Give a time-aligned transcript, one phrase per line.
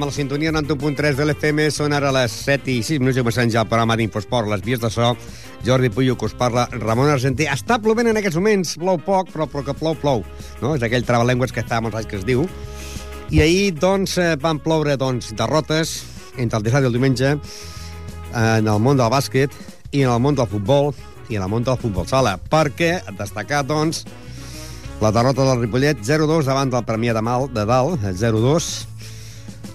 [0.00, 3.50] A la sintonia 91.3 de l'FM, són ara les 7 i 6 minuts i començant
[3.52, 5.10] ja el programa d'Infosport, les vies de so,
[5.66, 7.44] Jordi Puyo, que us parla, Ramon Argentí.
[7.44, 10.24] Està plovent en aquests moments, plou poc, però, però que plou, plou.
[10.62, 10.72] No?
[10.72, 12.46] És aquell trabalengües que fa molts anys que es diu.
[13.28, 15.92] I ahir, doncs, eh, van ploure doncs, derrotes
[16.40, 19.52] entre el dissabte i el diumenge en el món del bàsquet
[19.92, 20.94] i en el món del futbol
[21.28, 24.06] i en el món del futbol sala, perquè, destacar, doncs,
[25.04, 28.70] la derrota del Ripollet 0-2 davant del Premià de Mal de dalt, 0-2,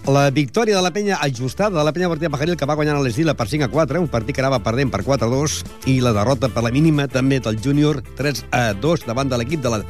[0.08, 3.02] la victòria de la penya ajustada de la penya Martí Pajaril, que va guanyar a
[3.02, 5.58] l'Esdila per 5 a 4, un partit que anava perdent per 4 a 2,
[5.90, 9.66] i la derrota per la mínima també del júnior 3 a 2 davant de l'equip
[9.66, 9.82] de la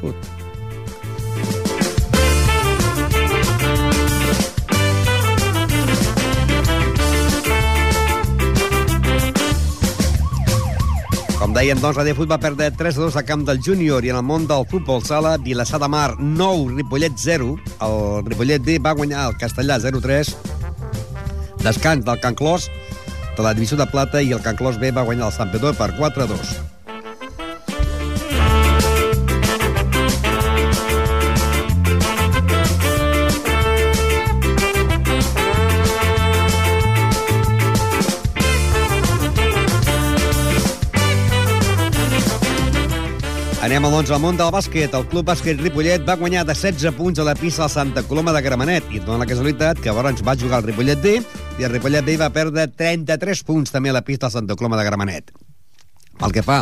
[11.55, 14.19] dèiem, doncs, la Fut va perdre 3 a 2 a camp del júnior i en
[14.19, 17.55] el món del futbol sala, Vilassar de Mar 9, Ripollet 0.
[17.87, 20.35] El Ripollet D va guanyar el Castellà 0-3.
[21.63, 22.69] Descans del Can Clos
[23.37, 25.71] de la divisió de plata i el Can Clos B va guanyar el Sant Pedro
[25.79, 25.93] per
[43.65, 43.81] 4 a 2.
[43.81, 44.93] Anem doncs, al món del bàsquet.
[44.93, 48.31] El Club Bàsquet Ripollet va guanyar de 16 punts a la pista al Santa Coloma
[48.31, 48.91] de Gramenet.
[48.93, 51.15] I dona la casualitat que llavors va jugar el Ripollet D
[51.57, 54.77] i el Ripollet B va perdre 33 punts també a la pista al Santa Coloma
[54.77, 55.33] de Gramenet.
[56.19, 56.59] Pel que fa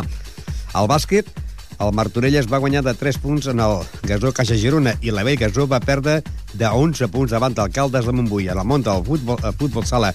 [0.72, 1.28] al bàsquet,
[1.76, 5.36] el Martorelles va guanyar de 3 punts en el Gasó Caixa Girona i la Vell
[5.36, 6.22] Gasó va perdre
[6.54, 8.48] de 11 punts davant del Caldes de Montbui.
[8.48, 10.14] En el món del futbol, el futbol sala,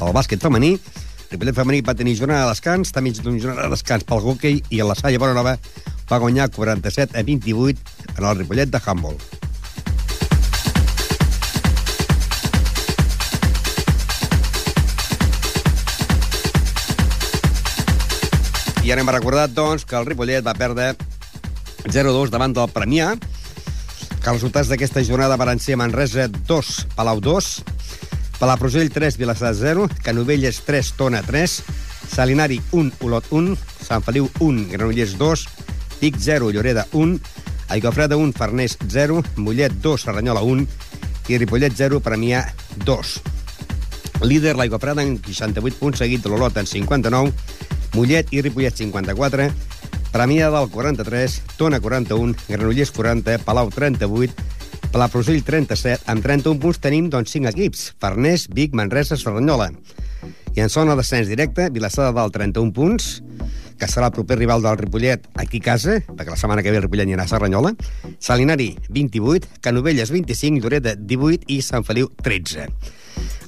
[0.00, 0.78] el bàsquet femení,
[1.30, 4.80] Ripollet femení va tenir jornada de descans, també una jornada de descans pel hoquei i
[4.82, 5.52] a la Salle Bonanova
[6.10, 9.14] va guanyar 47 a 28 en el Ripollet de Handball.
[18.82, 20.96] I ara hem recordat, doncs, que el Ripollet va perdre
[21.86, 27.52] 0-2 davant del Premià, que els resultats d'aquesta jornada van ser Manresa 2, Palau 2,
[28.40, 31.62] Palafrugell 3, Vilassar 0, Canovelles 3, Tona 3,
[32.08, 33.52] Salinari 1, Olot 1,
[33.84, 35.44] Sant Feliu 1, Granollers 2,
[36.00, 37.20] Vic 0, Lloreda 1,
[37.68, 40.66] Aigafreda 1, Farners 0, Mollet 2, Serranyola 1
[41.28, 42.46] i Ripollet 0, Premià
[42.86, 43.20] 2.
[44.24, 47.34] Líder l'Aigafreda en 68 punts, seguit de l'Olot en 59,
[47.92, 49.50] Mollet i Ripollet 54,
[50.10, 54.32] Premià del 43, Tona 41, Granollers 40, Palau 38,
[54.90, 56.02] Palafrugell 37.
[56.10, 57.82] Amb 31 punts tenim doncs, 5 equips.
[58.02, 59.70] Farners, Vic, Manresa, Serranyola.
[60.56, 63.20] I en zona descens directe, Vilassar de Dalt 31 punts,
[63.78, 66.80] que serà el proper rival del Ripollet aquí a casa, perquè la setmana que ve
[66.80, 67.72] el Ripollet anirà a Serranyola.
[68.18, 72.66] Salinari, 28, Canovelles, 25, Lloreda, 18 i Sant Feliu, 13.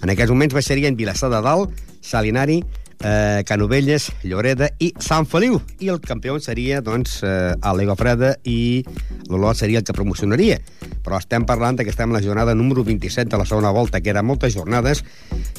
[0.03, 2.63] En aquests moments baixarien Vilassar de Dalt, Salinari,
[3.03, 5.61] eh, Canovelles, Lloreda i Sant Feliu.
[5.83, 8.85] I el campió seria, doncs, eh, Alegó Freda i
[9.29, 10.61] l'Olot seria el que promocionaria.
[11.03, 14.11] Però estem parlant que estem en la jornada número 27 de la segona volta, que
[14.11, 15.05] eren moltes jornades,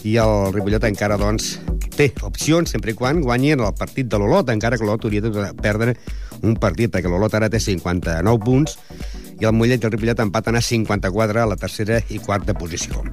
[0.04, 1.58] i el Ripollet encara, doncs,
[1.98, 5.50] té opcions sempre i quan guanyin el partit de l'Olot, encara que l'Olot hauria de
[5.62, 5.98] perdre
[6.42, 8.78] un partit, perquè l'Olot ara té 59 punts,
[9.40, 13.04] i el Mollet i el Ripollet empaten a 54 a la tercera i quarta posició.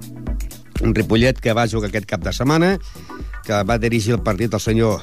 [0.80, 2.76] Un Ripollet que va jugar aquest cap de setmana,
[3.50, 5.02] que va dirigir el partit el senyor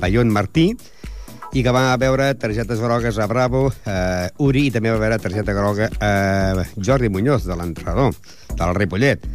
[0.00, 0.70] Pallón Martí,
[1.52, 5.52] i que va veure targetes grogues a Bravo, eh, Uri, i també va veure targeta
[5.52, 8.16] groga a Jordi Muñoz, de l'entrenador,
[8.56, 9.26] del Ripollet.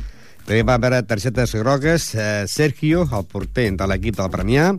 [0.47, 4.71] També va veure targetes grogues eh, Sergio, el porter de l'equip del Premià,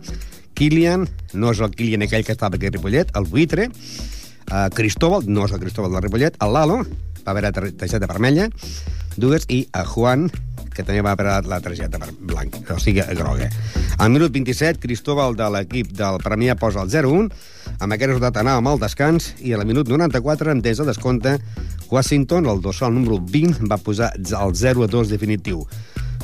[0.58, 1.06] Kilian,
[1.38, 5.46] no és el Kilian aquell que estava aquí a Ripollet, el Buitre, eh, Cristóbal, no
[5.46, 6.82] és el Cristóbal del Ripollet, el Lalo,
[7.26, 8.48] va veure targeta vermella,
[9.18, 10.28] dues, i a Juan,
[10.74, 13.48] que també va per la targeta blanca, o sigui, groga.
[13.98, 17.32] Al minut 27, Cristóbal de l'equip del Premià posa el 0-1,
[17.78, 21.38] amb aquest resultat anàvem al descans, i a la minut 94, en des de descompte,
[21.90, 25.64] Washington, el dorsal número 20, va posar el 0-2 definitiu.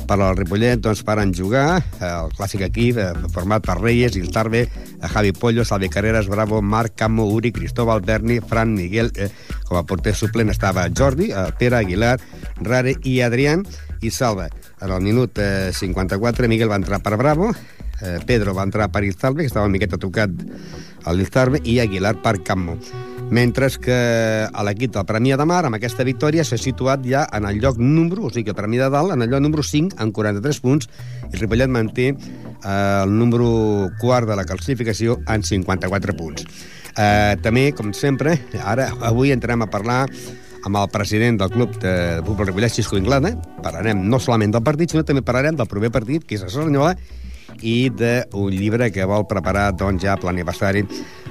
[0.05, 4.65] Per al Ripollet, doncs, paren jugar el clàssic equip eh, format per Reyes, Iltarbe,
[5.01, 9.31] Javi Pollo, Salvi Carreras, Bravo, Marc, Camo, Uri, Cristóbal, Berni, Fran, Miguel, eh,
[9.65, 12.19] com a porter suplent estava Jordi, eh, Pere Aguilar,
[12.61, 13.65] Rare i Adrián,
[14.01, 14.49] i Salva.
[14.81, 17.49] En el minut eh, 54, Miguel va entrar per Bravo,
[18.01, 20.31] eh, Pedro va entrar per Iltarbe, que estava una miqueta tocat
[21.03, 22.77] a l'Iltarbe, i Aguilar per Cammo.
[23.33, 23.95] Mentre que
[24.67, 28.27] l'equip del Premià de Mar, amb aquesta victòria, s'ha situat ja en el lloc número,
[28.27, 30.89] o sigui, el Premià de Dalt, en el lloc número 5, amb 43 punts,
[31.31, 36.45] i Ripollet manté eh, el número quart de la classificació en 54 punts.
[36.95, 40.03] Eh, també, com sempre, ara avui entrem a parlar
[40.65, 41.95] amb el president del club de
[42.25, 43.33] futbol Ripollet, Xisco Inglada.
[43.65, 46.93] Parlarem no solament del partit, sinó també parlarem del proper partit, que és a Cerdanyola,
[47.65, 50.85] i d'un llibre que vol preparar doncs, ja per l'aniversari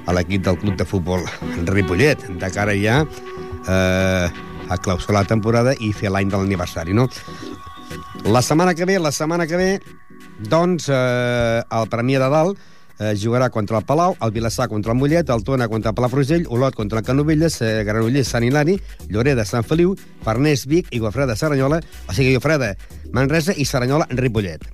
[0.05, 1.25] a l'equip del club de futbol
[1.69, 4.29] Ripollet, de cara ja eh,
[4.69, 7.09] a clausurar la temporada i fer l'any de l'aniversari, no?
[8.25, 9.69] La setmana que ve, la setmana que ve,
[10.49, 12.57] doncs, eh, el Premià de Dalt
[12.99, 16.47] eh, jugarà contra el Palau, el Vilassar contra el Mollet, el Tona contra el Palafrugell,
[16.49, 18.79] Olot contra el Canovelles, eh, Granollers, Sant Hilari,
[19.09, 22.75] Lloreda, Sant Feliu, Farners, Vic i Guafreda, Cerdanyola, o sigui, Guafreda,
[23.13, 24.65] Manresa i Cerdanyola, Ripollet.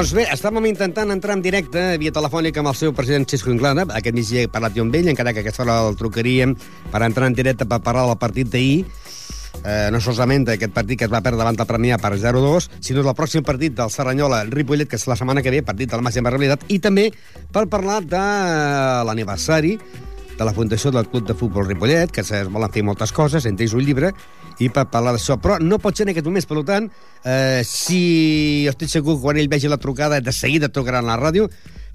[0.00, 3.82] Doncs bé, estàvem intentant entrar en directe via telefònica amb el seu president Xisco Inglada.
[3.98, 6.54] Aquest migdia he parlat jo amb ell, encara que aquesta hora el trucaríem
[6.88, 8.86] per entrar en directe per parlar del partit d'ahir.
[9.60, 13.04] Eh, no solament d'aquest partit que es va perdre davant del Premià per 0-2, sinó
[13.04, 16.32] del pròxim partit del Serranyola-Ripollet, que és la setmana que ve, partit de la màxima
[16.32, 17.10] realitat, i també
[17.52, 18.24] per parlar de
[19.04, 19.76] l'aniversari
[20.40, 23.66] de la Fundació del Club de Futbol Ripollet, que es volen fer moltes coses, entre
[23.66, 24.08] ells un llibre,
[24.64, 25.36] i per parlar d'això.
[25.36, 26.86] Però no pot ser en aquest moments, per tant,
[27.28, 31.18] eh, si estic segur que quan ell vegi la trucada, de seguida trucarà a la
[31.20, 31.50] ràdio,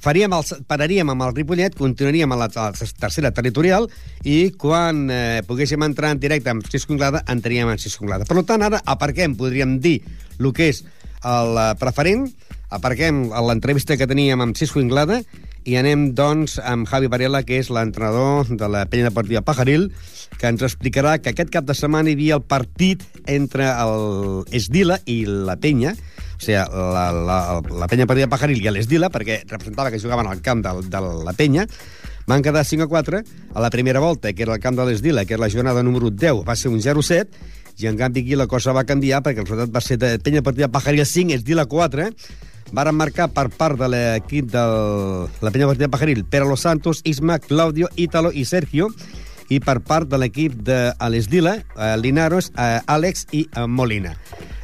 [0.05, 3.89] faríem el, pararíem amb el Ripollet, continuaríem a la, a la tercera territorial
[4.21, 8.29] i quan eh, poguéssim entrar en directe amb Cisco Inglada, entraríem en Cisco Inglada.
[8.29, 10.03] Per tant, ara aparquem, podríem dir,
[10.37, 10.83] el que és
[11.25, 12.27] el eh, preferent,
[12.69, 15.23] aparquem l'entrevista que teníem amb Cisco Inglada
[15.65, 19.89] i anem, doncs, amb Javi Varela, que és l'entrenador de la penya deportiva Pajaril,
[20.37, 24.99] que ens explicarà que aquest cap de setmana hi havia el partit entre el Esdila
[25.09, 25.95] i la penya,
[26.35, 30.43] o sigui, la, la, la penya deportiva Pajaril i l'Esdila, perquè representava que jugaven al
[30.45, 31.65] camp de, de la penya,
[32.29, 33.21] van quedar 5 a 4
[33.53, 36.11] a la primera volta, que era el camp de l'Esdila, que era la jornada número
[36.11, 37.25] 10, va ser un 0-7,
[37.81, 40.43] i en canvi aquí la cosa va canviar perquè el resultat va ser de penya
[40.43, 42.11] deportiva Pajaril 5, Esdila 4,
[42.71, 44.63] varen marcar per part de l'equip de
[45.41, 48.89] la penya deportiva Pajaril Pere Los Santos, Isma, Claudio, Ítalo i Sergio,
[49.49, 50.79] i per part de l'equip de
[51.09, 54.15] l'Esdila, eh, Linaros, eh, Àlex i eh, Molina.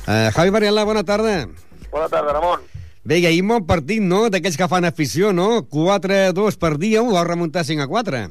[0.08, 1.46] Eh, Javi Varela, bona tarda.
[1.92, 2.68] Bona tarda, Ramon.
[3.04, 5.64] Bé, i ahir bon partit, no?, d'aquells que fan afició, no?
[5.70, 8.22] 4-2 per dia, ho va remuntar 5 a 4.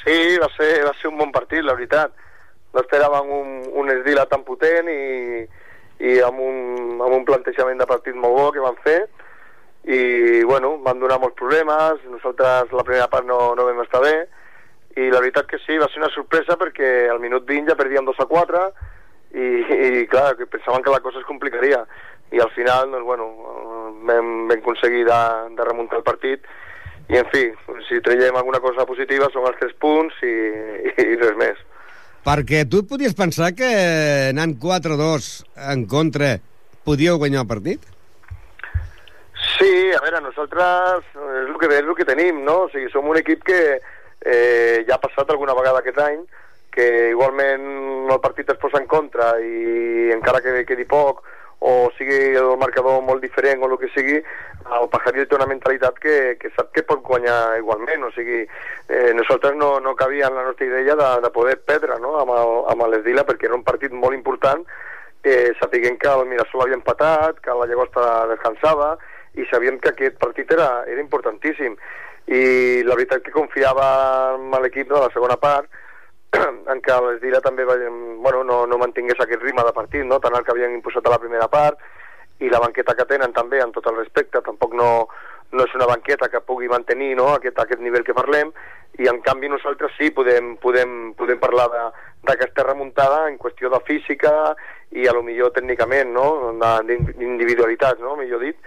[0.00, 2.14] Sí, va ser, va ser un bon partit, la veritat.
[2.72, 3.50] No esperàvem un,
[3.80, 5.44] un Esdila tan potent i,
[5.98, 6.58] i amb un,
[7.02, 9.00] amb un plantejament de partit molt bo que van fer
[9.88, 14.16] i bueno, van donar molts problemes nosaltres la primera part no, no vam estar bé
[14.98, 18.06] i la veritat que sí, va ser una sorpresa perquè al minut 20 ja perdíem
[18.08, 18.62] 2 a 4
[19.38, 19.48] i,
[20.02, 21.84] i clar, que pensaven que la cosa es complicaria
[22.32, 23.28] i al final, doncs bueno,
[24.04, 25.20] vam, vam aconseguir de,
[25.56, 26.44] de remuntar el partit
[27.08, 27.46] i en fi,
[27.88, 30.34] si traiem alguna cosa positiva són els 3 punts i,
[30.92, 31.60] i, res més.
[32.28, 33.68] Perquè tu podies pensar que
[34.28, 35.28] anant 4-2
[35.72, 36.34] en contra
[36.84, 37.86] podíeu guanyar el partit?
[39.54, 42.66] Sí, a veure, nosaltres és el que, és el que tenim, no?
[42.66, 46.20] O sigui, som un equip que eh, ja ha passat alguna vegada aquest any,
[46.74, 47.64] que igualment
[48.12, 51.24] el partit es posa en contra i encara que quedi poc
[51.60, 54.18] o sigui el marcador molt diferent o el que sigui,
[54.78, 58.44] el Pajaril té una mentalitat que, que sap que pot guanyar igualment, o sigui,
[58.88, 62.14] eh, nosaltres no, no cabia en la nostra idea de, de poder perdre no?
[62.20, 64.62] amb, el, amb l'Esdila perquè era un partit molt important,
[65.24, 68.94] eh, sapiguem que el Mirasol havia empatat, que la Llagosta descansava,
[69.38, 71.74] i sabíem que aquest partit era, era importantíssim
[72.28, 75.68] i la veritat que confiava en l'equip de la segona part
[76.72, 77.76] en què l'Esdila també va,
[78.24, 80.20] bueno, no, no mantingués aquest ritme de partit, no?
[80.20, 81.80] tant el que havien imposat a la primera part
[82.44, 84.90] i la banqueta que tenen també, en tot el respecte, tampoc no,
[85.52, 87.30] no és una banqueta que pugui mantenir no?
[87.34, 88.52] aquest, aquest nivell que parlem
[88.98, 91.68] i en canvi nosaltres sí podem, podem, podem parlar
[92.26, 94.32] d'aquesta remuntada en qüestió de física
[94.92, 96.52] i a lo millor tècnicament, no?
[96.58, 98.16] d'individualitat, no?
[98.20, 98.60] millor dit,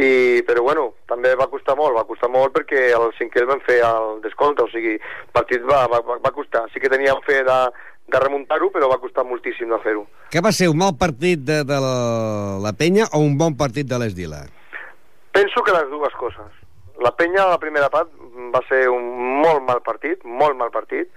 [0.00, 3.60] i, però bueno, també va costar molt, va costar molt perquè el cinquè el vam
[3.66, 6.64] fer al descompte, o sigui, el partit va, va, va costar.
[6.72, 7.58] Sí que teníem fe de,
[8.08, 10.06] de remuntar-ho, però va costar moltíssim de fer-ho.
[10.32, 11.96] Què va ser, un mal partit de, de la,
[12.64, 14.44] la penya o un bon partit de l'Esdila?
[15.36, 16.56] Penso que les dues coses.
[17.00, 18.08] La penya, a la primera part,
[18.54, 19.04] va ser un
[19.44, 21.12] molt mal partit, molt mal partit,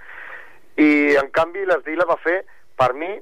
[0.80, 2.42] i en canvi l'Esdila va fer,
[2.80, 3.14] per mi,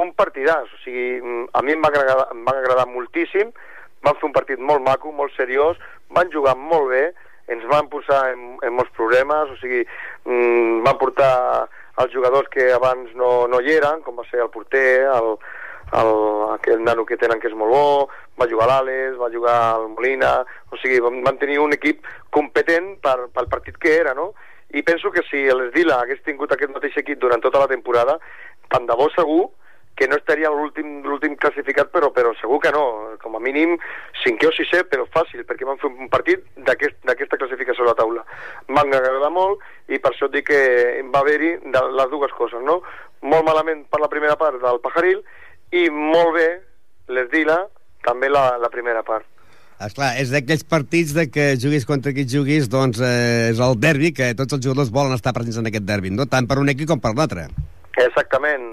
[0.00, 0.72] un partidàs.
[0.72, 1.20] O sigui,
[1.52, 3.52] a mi em va agradar, em va agradar moltíssim,
[4.04, 5.80] van fer un partit molt maco, molt seriós,
[6.14, 7.04] van jugar molt bé,
[7.52, 9.82] ens van posar en, en molts problemes, o sigui,
[10.24, 11.32] mm, van portar
[12.02, 15.34] els jugadors que abans no, no hi eren, com va ser el porter, el,
[15.92, 16.14] el,
[16.54, 17.84] aquell nano que tenen que és molt bo,
[18.40, 20.32] va jugar l'Ales, va jugar el Molina,
[20.72, 24.32] o sigui, van tenir un equip competent per, pel partit que era, no?
[24.74, 28.16] I penso que si l'Esdila hagués tingut aquest mateix equip durant tota la temporada,
[28.72, 29.44] tant de bo segur
[29.94, 32.84] que no estaria l'últim classificat, però, però segur que no.
[33.22, 33.76] Com a mínim
[34.24, 37.98] cinquè o sisè, però fàcil, perquè van fer un partit d'aquesta aquest, classificació a la
[37.98, 38.24] taula.
[38.68, 40.62] M'han agradat molt i per això et dic que
[41.14, 42.80] va haver-hi les dues coses, no?
[43.22, 45.22] Molt malament per la primera part del Pajaril
[45.74, 46.48] i molt bé
[47.14, 47.62] l'Esdila,
[48.04, 49.26] també la, la primera part.
[49.84, 54.12] Esclar, és d'aquells partits de que juguis contra qui juguis, doncs eh, és el derbi,
[54.14, 56.28] que tots els jugadors volen estar presents en aquest derbi, no?
[56.30, 57.48] tant per un equip com per l'altre.
[57.98, 58.64] Exactament,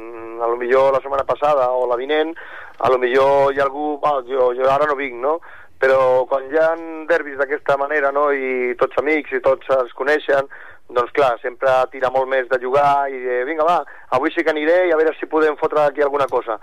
[0.42, 2.34] a lo millor la setmana passada o la vinent,
[2.80, 5.40] a lo millor hi ha algú, well, jo, jo ara no vinc, no?
[5.82, 6.74] Però quan hi ha
[7.10, 10.50] derbis d'aquesta manera, no?, i tots amics i tots es coneixen,
[10.92, 13.80] doncs clar, sempre tira molt més de jugar i de, vinga, va,
[14.18, 16.60] avui sí que aniré i a veure si podem fotre aquí alguna cosa.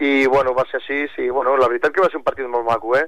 [0.00, 2.66] I, bueno, va ser així, sí, bueno, la veritat que va ser un partit molt
[2.68, 3.06] maco, eh?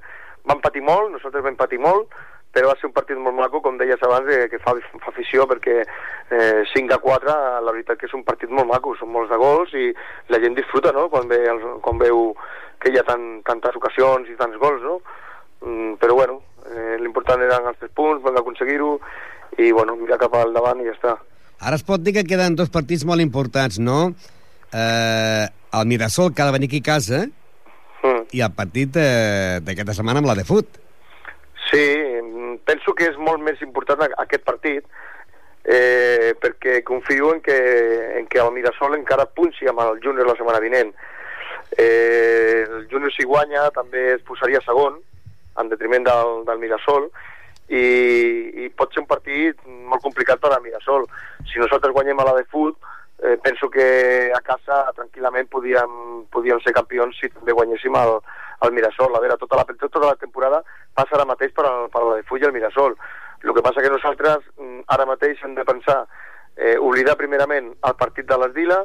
[0.49, 2.11] Vam patir molt, nosaltres vam patir molt,
[2.53, 5.47] però va ser un partit molt maco, com deies abans, eh, que fa, fa afició,
[5.49, 9.33] perquè eh, 5 a 4, la veritat que és un partit molt maco, són molts
[9.33, 9.89] de gols i
[10.33, 11.41] la gent disfruta, no?, quan, ve,
[11.85, 12.35] quan veu
[12.83, 14.99] que hi ha tan, tantes ocasions i tants gols, no?
[15.65, 18.99] Mm, però, bueno, eh, l'important eren els tres punts, vam aconseguir-ho,
[19.57, 21.17] i, bueno, mirar cap al davant i ja està.
[21.63, 24.13] Ara es pot dir que queden dos partits molt importants, no?
[24.73, 25.47] Eh,
[25.79, 27.25] el Mirasol, que ha de venir aquí a casa,
[28.03, 28.23] mm.
[28.37, 30.81] i el partit eh, d'aquesta setmana amb la de fut.
[31.71, 31.85] Sí,
[32.65, 34.87] penso que és molt més important aquest partit
[35.65, 37.59] eh, perquè confio en que,
[38.19, 40.93] en que el Mirasol encara punxi amb el Júnior la setmana vinent.
[41.79, 44.99] Eh, el Júnior si guanya també es posaria segon
[45.61, 47.09] en detriment del, del Mirasol
[47.69, 47.85] i,
[48.65, 51.07] i pot ser un partit molt complicat per al Mirasol.
[51.49, 52.77] Si nosaltres guanyem a la de fut,
[53.23, 58.19] eh, penso que a casa tranquil·lament podíem, podíem ser campions si també guanyéssim el,
[58.67, 59.15] el Mirasol.
[59.15, 60.63] A veure, tota la, tota la temporada
[60.95, 62.97] passa ara mateix per, al, per la de Full i el Mirasol.
[63.43, 66.03] El que passa que nosaltres mm, ara mateix hem de pensar,
[66.57, 68.85] eh, oblidar primerament el partit de l'Esdila,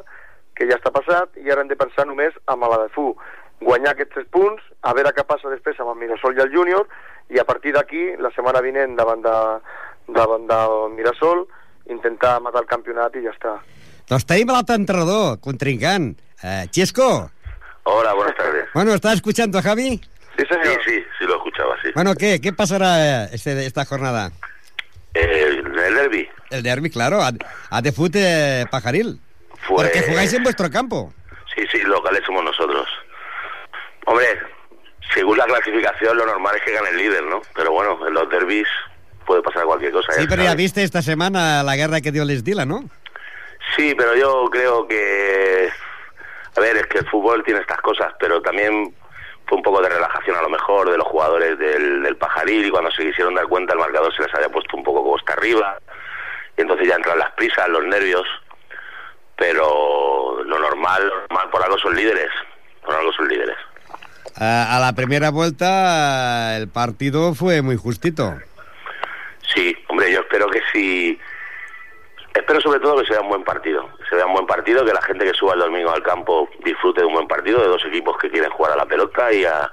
[0.58, 3.12] que ja està passat, i ara hem de pensar només amb la de Fu.
[3.62, 6.88] Guanyar aquests tres punts, a veure què passa després amb el Mirasol i el Júnior,
[7.30, 9.38] i a partir d'aquí, la setmana vinent davant, de,
[10.14, 11.46] davant del Mirasol,
[11.92, 13.58] intentar matar el campionat i ja està.
[14.08, 16.14] Doncs tenim l'altre entrenador, contrincant.
[16.42, 17.28] Eh, Chesco.
[17.90, 18.66] Hola, buenas tardes.
[18.74, 20.00] Bueno, ¿estás escuchando a Javi?
[20.36, 20.80] Sí, señor.
[20.84, 21.88] Sí, sí, sí lo escuchaba, sí.
[21.94, 24.30] Bueno, ¿qué, qué pasará este, esta jornada?
[25.14, 26.28] Eh, el derby.
[26.50, 27.22] El derby, claro.
[27.22, 27.32] A,
[27.70, 28.20] a de fute
[28.60, 29.18] eh, Pajaril.
[29.66, 31.12] Porque jugáis en vuestro campo.
[31.54, 32.86] Sí, sí, locales somos nosotros.
[34.04, 34.26] Hombre,
[35.14, 37.40] según la clasificación, lo normal es que gane el líder, ¿no?
[37.54, 38.68] Pero bueno, en los derbis
[39.26, 40.12] puede pasar cualquier cosa.
[40.12, 42.84] Sí, pero ya viste esta semana la guerra que dio el Esdila, ¿no?
[43.76, 45.70] Sí, pero yo creo que...
[46.58, 48.92] A ver, es que el fútbol tiene estas cosas, pero también
[49.46, 52.70] fue un poco de relajación a lo mejor de los jugadores del, del Pajaril y
[52.70, 55.78] cuando se quisieron dar cuenta el marcador se les había puesto un poco costa arriba
[56.56, 58.26] y entonces ya entran las prisas, los nervios,
[59.36, 62.30] pero lo normal, lo normal por algo son líderes,
[62.84, 63.56] por algo son líderes.
[64.34, 68.36] A, la primera vuelta el partido fue muy justito.
[69.54, 71.20] Sí, hombre, yo espero que si
[72.34, 75.02] espero sobre todo que sea un buen partido, se vea un buen partido, que la
[75.02, 78.16] gente que suba el domingo al campo disfrute de un buen partido, de dos equipos
[78.18, 79.70] que quieren jugar a la pelota y, a,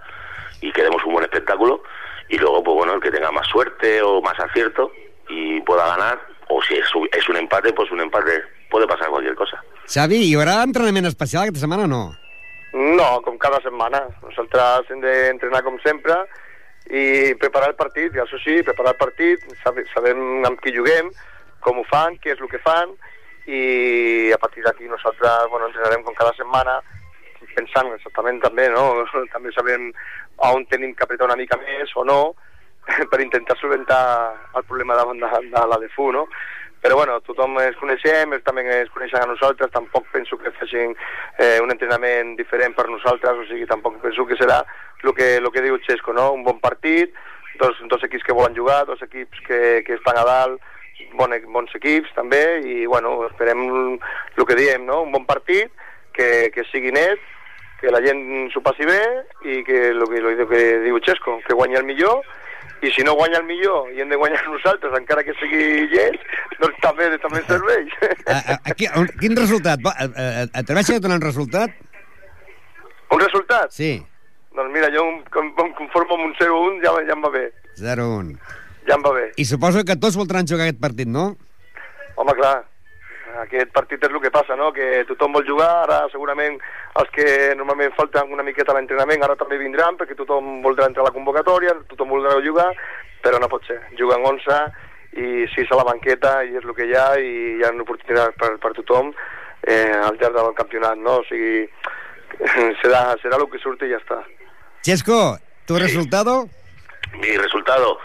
[0.61, 1.83] y que demos un buen espectáculo.
[2.29, 4.91] Y luego, pues bueno, el que tenga más suerte o más acierto
[5.29, 9.35] y pueda ganar, o si es, es un empate, pues un empate puede pasar cualquier
[9.35, 9.61] cosa.
[9.85, 12.01] Xavi, hi haurà entrenament especial aquesta setmana o no?
[12.73, 14.01] No, com cada setmana.
[14.25, 16.17] Nosaltres hem d'entrenar com sempre
[16.89, 19.45] i preparar el partit, i això sí, preparar el partit,
[19.93, 21.13] sabem amb qui juguem,
[21.65, 22.91] com ho fan, què és el que fan,
[23.47, 26.79] i a partir d'aquí nosaltres bueno, entrenarem com cada setmana
[27.55, 29.05] pensant exactament també, no?
[29.33, 29.91] també sabem
[30.49, 32.19] on tenim que apretar una mica més o no
[33.11, 34.01] per intentar solventar
[34.55, 36.25] el problema davant de, de la DFU, no?
[36.85, 40.91] Però bueno, tothom ens coneixem, ells també ens coneixen a nosaltres, tampoc penso que facin
[41.41, 44.59] eh, un entrenament diferent per nosaltres, o sigui, tampoc penso que serà
[45.01, 46.27] el que, lo que diu Xesco, no?
[46.35, 47.15] Un bon partit,
[47.57, 50.61] dos, dos equips que volen jugar, dos equips que, que estan a dalt,
[51.17, 55.03] bon, bons equips també i bueno, esperem el que diem, no?
[55.03, 55.71] un bon partit,
[56.15, 57.19] que, que sigui net,
[57.81, 58.21] que la gent
[58.53, 59.01] s'ho passi bé
[59.43, 62.23] i que el que, lo que diu Xesco, que guanyi el millor
[62.85, 66.25] i si no guanya el millor i hem de guanyar nosaltres, encara que sigui llest,
[66.61, 67.93] doncs també, també serveix.
[68.25, 69.83] A, a, a, quin resultat?
[69.85, 71.71] Atreveixes a donar un resultat?
[73.13, 73.71] Un resultat?
[73.75, 73.95] Sí.
[74.55, 77.49] Doncs mira, jo em, em conformo amb un 0-1, ja, ja em va bé.
[77.81, 78.35] 0-1.
[78.87, 79.31] Ja em va bé.
[79.41, 81.35] I suposo que tots voldran jugar aquest partit, no?
[82.15, 82.55] Home, clar,
[83.41, 84.71] aquest partit és el que passa, no?
[84.75, 86.59] Que tothom vol jugar, ara segurament
[87.01, 87.25] els que
[87.57, 91.15] normalment falten una miqueta a l'entrenament ara també vindran, perquè tothom voldrà entrar a la
[91.15, 92.69] convocatòria, tothom voldrà jugar,
[93.25, 93.81] però no pot ser.
[93.99, 94.61] Juguen 11
[95.15, 98.35] i 6 a la banqueta i és el que hi ha i hi ha oportunitats
[98.39, 99.11] per, per tothom
[99.65, 101.19] eh, al llarg del campionat, no?
[101.21, 101.65] O sigui,
[102.81, 104.21] serà, serà el que surti i ja està.
[104.85, 105.81] Chesco, ¿tu Sí.
[105.83, 106.47] resultado?
[107.19, 107.97] Mi resultado,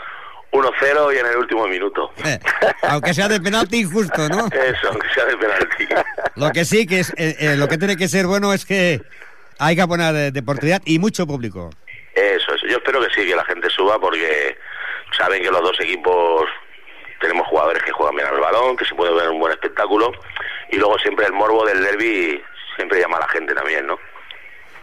[0.53, 2.13] 1-0 y en el último minuto.
[2.25, 2.39] Eh,
[2.83, 4.47] aunque sea de penalti injusto, ¿no?
[4.49, 5.87] Eso, aunque sea de penalti.
[6.37, 9.01] Lo que sí que es, eh, eh, lo que tiene que ser bueno es que
[9.59, 11.71] haya buena de- deportividad y mucho público.
[12.15, 12.67] Eso, eso.
[12.67, 14.57] Yo espero que sí, que la gente suba porque
[15.17, 16.45] saben que los dos equipos
[17.21, 20.11] tenemos jugadores que juegan bien al balón, que se puede ver un buen espectáculo
[20.71, 22.43] y luego siempre el morbo del derby
[22.77, 23.99] siempre llama a la gente también, ¿no?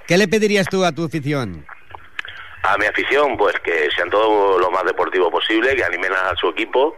[0.08, 1.66] ¿Qué le pedirías tú a tu afición?
[2.68, 6.50] A mi afición, pues que sean todo lo más deportivo posible, que animen a su
[6.50, 6.98] equipo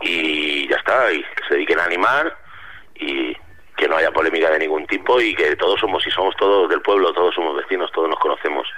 [0.00, 2.36] y ya está, y que se dediquen a animar
[2.94, 3.36] y
[3.76, 6.80] que no haya polémica de ningún tipo y que todos somos, y somos todos del
[6.80, 8.68] pueblo, todos somos vecinos, todos nos conocemos.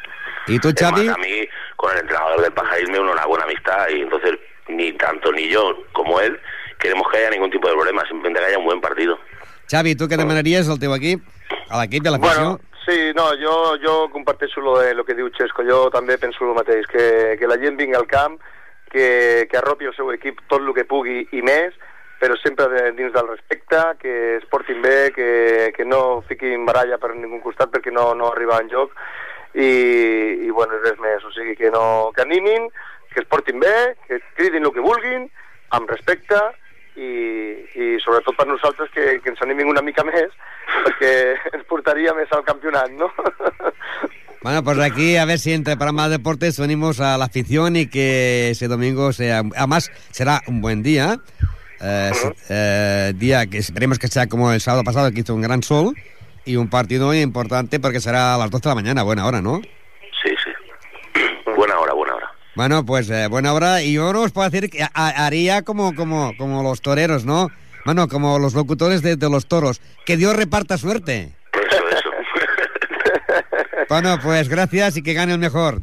[0.46, 1.46] ¿Y tú, Es más, a mí,
[1.76, 5.48] con el entrenador del Pajaril me une una buena amistad y entonces ni tanto ni
[5.48, 6.40] yo como él
[6.78, 9.18] queremos que haya ningún tipo de problema, simplemente que haya un buen partido.
[9.66, 11.24] Xavi, tu què demanaries al teu equip?
[11.66, 12.42] A l'equip i a l'afició?
[12.54, 16.46] Bueno, sí, no, jo, jo comparteixo lo, de, lo que diu Xesco, jo també penso
[16.46, 18.38] el mateix, que, que la gent vingui al camp,
[18.92, 21.74] que, que arropi el seu equip tot el que pugui i més,
[22.20, 26.98] però sempre de, dins del respecte, que es portin bé, que, que no fiquin baralla
[27.02, 28.94] per ningú costat perquè no, no arriba en joc,
[29.56, 29.70] i,
[30.46, 32.70] i bueno, res més, o sigui, que, no, que animin,
[33.12, 35.26] que es portin bé, que cridin el que vulguin,
[35.76, 36.40] amb respecte,
[36.96, 37.10] i,
[37.76, 40.32] i sobretot per nosaltres que, que ens animin una mica més
[40.84, 41.12] perquè
[41.54, 43.10] ens portaria més al campionat, no?
[44.42, 48.50] Bueno, pues aquí a ver si entre Parama Deportes venimos a la afición y que
[48.50, 49.42] ese domingo sea...
[49.56, 51.18] Además, será un buen día.
[51.80, 52.12] eh,
[52.48, 55.96] eh, día que esperemos que sea como el sábado pasado, que hizo un gran sol.
[56.44, 59.60] Y un partido importante porque será a las 12 de la mañana, buena hora, ¿no?
[60.22, 60.52] Sí, sí.
[61.56, 62.32] buena hora, buena hora.
[62.56, 63.82] Bueno, pues eh, buena hora.
[63.82, 64.90] Y yo no os puedo decir que ha-
[65.26, 67.50] haría como, como, como los toreros, ¿no?
[67.84, 69.80] Bueno, como los locutores de, de los toros.
[70.04, 71.34] Que Dios reparta suerte.
[71.52, 72.10] Eso, eso.
[73.88, 75.80] Bueno, pues gracias y que gane el mejor.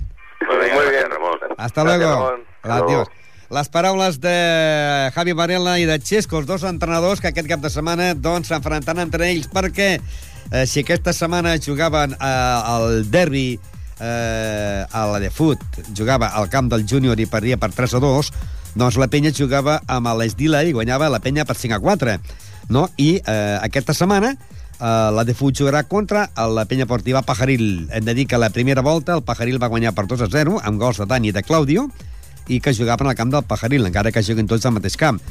[0.47, 1.09] Muy bien.
[1.09, 1.37] Ramón.
[1.57, 2.33] Hasta luego.
[2.63, 3.07] Adiós.
[3.49, 7.69] Les paraules de Javi Varela i de Xesco, els dos entrenadors que aquest cap de
[7.69, 13.59] setmana doncs s'enfrontaran entre ells perquè eh, si aquesta setmana jugaven eh, al derbi
[13.99, 15.61] eh, a la de Foot,
[15.95, 18.31] jugava al camp del júnior i perdia per 3 a 2,
[18.79, 22.17] doncs la penya jugava amb l'Esdila i guanyava la penya per 5 a 4.
[22.73, 22.87] No?
[22.97, 27.89] I eh, aquesta setmana eh, la de Foot jugarà contra la penya portiva Pajaril.
[27.91, 30.59] Hem de dir que la primera volta el Pajaril va guanyar per 2 a 0
[30.63, 31.89] amb gols de Dani i de Claudio
[32.47, 35.21] i que jugaven al camp del Pajaril, encara que juguin tots al mateix camp.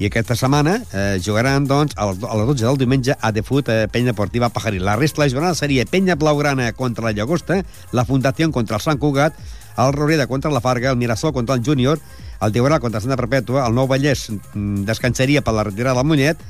[0.00, 3.42] I aquesta setmana eh, jugaran, doncs, a les, a les 12 del diumenge a De
[3.44, 4.80] Foot, eh, Penya Deportiva Pajaril.
[4.80, 7.58] La resta de la jornada seria Penya Blaugrana contra la Llagosta,
[7.92, 9.36] la Fundació contra el Sant Cugat,
[9.76, 12.00] el Roreda contra la Farga, el Mirasol contra el Júnior,
[12.40, 16.40] el Tiurà contra Santa Perpètua, el Nou Vallès mm, descansaria per la retirada del Mollet,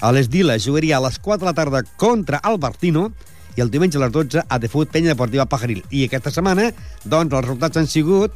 [0.00, 3.10] a l'Esdila jugaria a les 4 de la tarda contra el Bartino
[3.58, 5.84] i el diumenge a les 12 a De Foot, Penya Deportiva Pajaril.
[5.90, 6.70] I aquesta setmana,
[7.04, 8.32] doncs, els resultats han sigut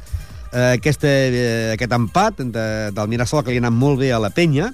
[0.53, 4.21] eh, aquest, eh, aquest empat de, del Mirasol que li ha anat molt bé a
[4.21, 4.69] la penya,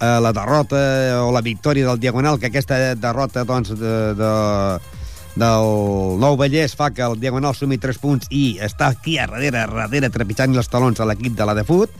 [0.00, 0.78] eh, la derrota
[1.26, 4.32] o la victòria del Diagonal, que aquesta derrota doncs, de, de,
[5.36, 9.66] del Nou Vallès fa que el Diagonal sumi 3 punts i està aquí a darrere,
[9.66, 11.92] a darrere trepitjant els talons a l'equip de la de Foot.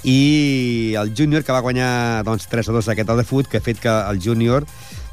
[0.00, 3.64] I el júnior que va guanyar doncs, 3 a 2 aquest de Foot que ha
[3.64, 4.64] fet que el júnior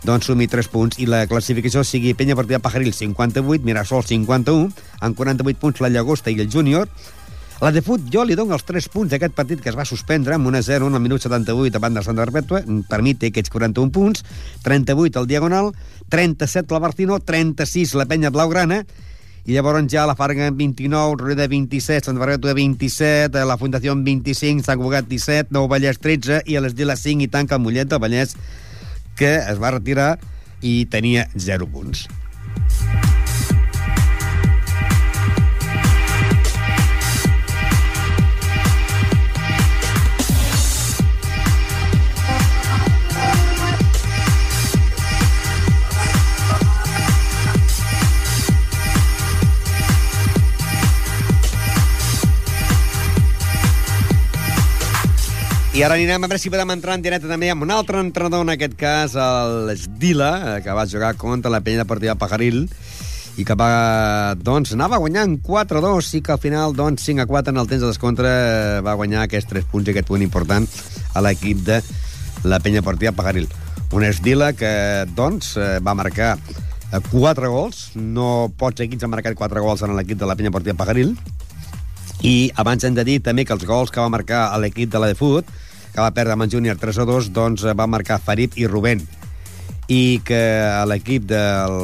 [0.04, 1.00] doncs sumi 3 punts.
[1.00, 6.32] I la classificació sigui Penya Partida Pajaril 58, Mirasol 51 amb 48 punts la Llagosta
[6.32, 6.90] i el júnior.
[7.58, 10.36] La de Foot jo li dono els 3 punts d'aquest partit que es va suspendre
[10.36, 13.32] amb 1 a 0 en el minut 78 davant de Santa Perpètua per mi té
[13.32, 14.22] aquests 41 punts.
[14.62, 15.72] 38 el Diagonal
[16.14, 18.84] 37 la Bartino 36 la Penya Blaugrana.
[19.48, 24.04] I llavors ja la Farga amb 29, Roreda 27, Sant Barreto 27, la Fundació amb
[24.06, 27.88] 25, Sant Cugat 17, Nou Vallès 13 i a l'Esdila 5 i tanca el Mollet
[27.88, 28.36] del Vallès
[29.18, 30.16] que es va retirar
[30.62, 32.08] i tenia 0 punts.
[55.78, 58.42] I ara anirem a veure si podem entrar en directe també amb un altre entrenador,
[58.42, 59.12] en aquest cas,
[59.68, 62.64] l'Esdila, eh, que va jugar contra la penya deportiva Pajaril,
[63.38, 67.70] i que va, doncs, anava guanyant 4-2 i que al final, doncs, 5-4 en el
[67.70, 68.32] temps de descontre
[68.82, 70.66] va guanyar aquests 3 punts i aquest punt important
[71.14, 71.78] a l'equip de
[72.42, 73.46] la penya partida Pagaril.
[73.94, 74.74] Un Esdila que,
[75.14, 76.40] doncs, eh, va marcar
[77.12, 80.74] 4 gols, no pots equips han marcat 4 gols en l'equip de la penya partida
[80.74, 81.14] Pagaril,
[82.26, 85.14] i abans hem de dir també que els gols que va marcar l'equip de la
[85.14, 85.46] de Fut,
[85.98, 89.00] que va perdre amb en Júnior 3 2, doncs va marcar Farib i Rubén.
[89.90, 90.42] I que
[90.86, 91.78] l'equip del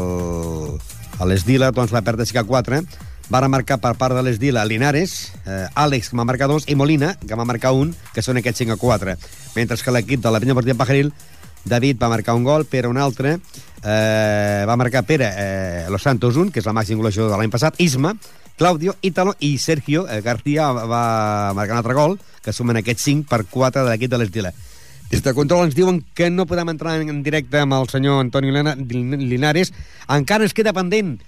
[1.17, 2.81] a l'Esdila doncs, va perdre 5 a 4,
[3.33, 7.15] va remarcar per part de l'Esdila Linares, eh, Àlex, que va marcar dos, i Molina,
[7.25, 9.15] que va marcar un, que són aquests 5 a 4.
[9.55, 11.09] Mentre que l'equip de la Penya Partida Pajaril,
[11.65, 13.39] David va marcar un gol, Pere un altre,
[13.81, 17.49] eh, va marcar Pere eh, Los Santos un, que és la màxim golejador de l'any
[17.49, 18.13] passat, Isma,
[18.61, 23.29] Claudio, Italo i Sergio eh, García va marcar un altre gol, que sumen aquests 5
[23.29, 24.53] per 4 de l'equip de l'Esdila.
[25.11, 28.49] Des de control ens diuen que no podem entrar en directe amb el senyor Antoni
[28.51, 29.73] Linares.
[30.09, 31.19] Encara ens queda pendent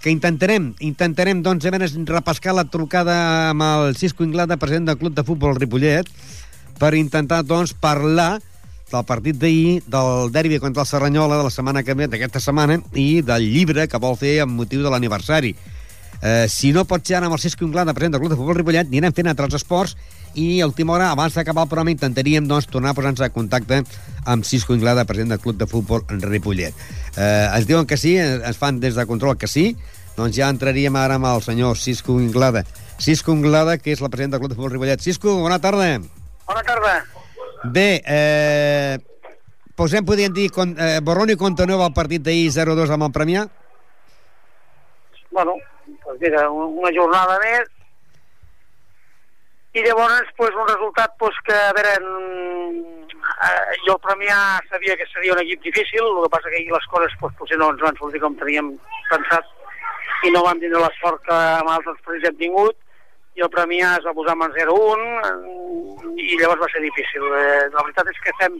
[0.00, 4.98] que intentarem, intentarem doncs, a veure, repescar la trucada amb el Cisco Inglada, president del
[4.98, 6.08] Club de Futbol Ripollet,
[6.80, 8.40] per intentar, doncs, parlar
[8.90, 12.80] del partit d'ahir, del derbi contra el Serranyola de la setmana que ve, d'aquesta setmana,
[12.96, 15.52] i del llibre que vol fer amb motiu de l'aniversari.
[16.20, 18.58] Eh, si no pot ser ara amb el Cisco Inglada, president del Club de Futbol
[18.58, 19.94] Ripollet, anirem fent altres esports
[20.34, 23.82] i a última hora, abans d'acabar el programa, intentaríem doncs, tornar a posar-nos en contacte
[24.24, 26.74] amb Cisco Inglada, president del Club de Futbol Ripollet.
[27.16, 29.74] Eh, ens diuen que sí, ens fan des de control que sí,
[30.16, 32.64] doncs ja entraríem ara amb el senyor Cisco Inglada.
[33.00, 35.00] Cisco Inglada, que és la presidenta del Club de Futbol Ripollet.
[35.00, 35.98] Cisco, bona tarda.
[36.46, 36.98] Bona tarda.
[37.64, 38.98] Bé, eh,
[39.74, 43.48] posem, podríem dir, con, eh, borrón i contoneu el partit d'ahir 0-2 amb el Premià?
[45.30, 45.54] Bueno,
[46.04, 47.68] pues mira, una jornada més,
[49.72, 54.38] i llavors pues, un resultat pues, que a veure eh, jo el Premià
[54.70, 57.58] sabia que seria un equip difícil el que passa que ahir les coses pues, potser
[57.60, 58.74] no ens van sortir com teníem
[59.12, 59.46] pensat
[60.26, 62.76] i no vam tindre l'esport que amb altres partits hem tingut.
[63.38, 67.24] I el Premià es va posar amb 0-1 i llavors va ser difícil.
[67.30, 68.58] Eh, la veritat és que estem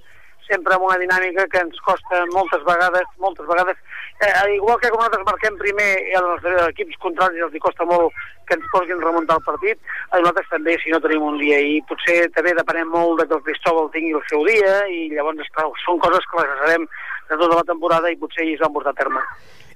[0.50, 3.78] sempre amb una dinàmica que ens costa moltes vegades, moltes vegades,
[4.20, 8.10] eh, igual que quan nosaltres marquem primer i als equips contraris els costa molt
[8.48, 9.78] que ens posin remuntar el partit,
[10.10, 13.38] a nosaltres també, si no tenim un dia, i potser també depenem molt de que
[13.38, 16.88] el Cristóbal tingui el seu dia, i llavors esclar, són coses que les sabem
[17.30, 19.22] de tota la temporada i potser ells van portar a terme.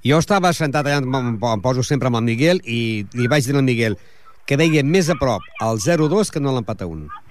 [0.05, 3.57] Jo estava sentat allà, em, em poso sempre amb el Miguel, i li vaig dir
[3.57, 3.97] al Miguel
[4.45, 7.24] que veia més a prop el 0-2 que no l'empat a 1.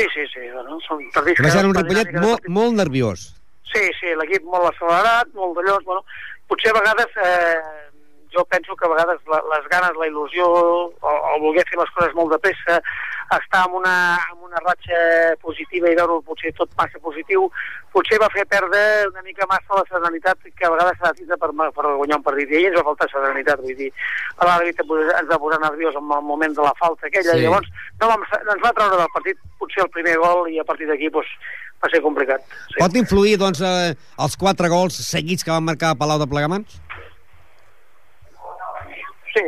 [0.00, 0.46] Sí, sí, sí.
[0.54, 3.26] Bueno, són partits Va ser un Ripollet molt, molt nerviós.
[3.70, 5.76] Sí, sí, l'equip molt accelerat, molt d'allò...
[5.84, 6.04] Bueno,
[6.50, 7.89] potser a vegades eh,
[8.34, 11.92] jo penso que a vegades la, les ganes, la il·lusió, o, o voler fer les
[11.96, 12.80] coses molt de pressa,
[13.36, 13.94] estar en una,
[14.32, 14.98] en una ratxa
[15.42, 17.46] positiva i veure potser tot massa positiu,
[17.94, 21.52] potser va fer perdre una mica massa la serenitat que a vegades s'ha de per,
[21.54, 22.50] per guanyar un partit.
[22.50, 23.90] I ells va faltar serenitat, vull dir,
[24.38, 27.46] a l'àrbit ens va posar nerviós en el moment de la falta aquella, sí.
[27.46, 30.90] llavors no vam, ens va treure del partit potser el primer gol i a partir
[30.90, 31.30] d'aquí doncs,
[31.80, 32.44] va ser complicat.
[32.68, 32.78] Sí.
[32.80, 36.80] Pot influir, doncs, eh, els quatre gols seguits que van marcar a Palau de Plegamans?
[39.32, 39.44] Sí,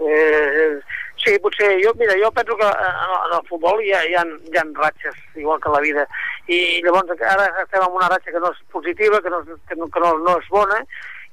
[0.00, 0.80] eh,
[1.22, 1.78] sí, potser.
[1.84, 4.64] Jo, mira, jo penso que en, en el futbol hi ha, hi, ha, hi ha
[4.74, 6.06] ratxes, igual que la vida,
[6.48, 9.88] i llavors ara estem en una ratxa que no és positiva, que no, que no,
[9.92, 10.80] que no, no és bona,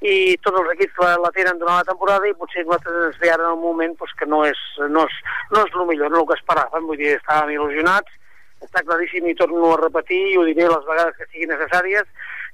[0.06, 3.32] i tots els equips la, la tenen durant la temporada i potser nosaltres ens ve
[3.34, 4.60] ara en un moment pues, que no és,
[4.93, 5.17] no, és,
[5.56, 8.13] no és el millor, no el que esperàvem, vull dir, estàvem il·lusionats,
[8.62, 12.06] està claríssim i torno a repetir i ho diré les vegades que siguin necessàries,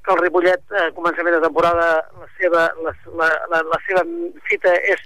[0.03, 1.89] que el Ripollet a eh, començament de temporada
[2.19, 4.03] la seva, la, la, la, la seva
[4.49, 5.03] fita és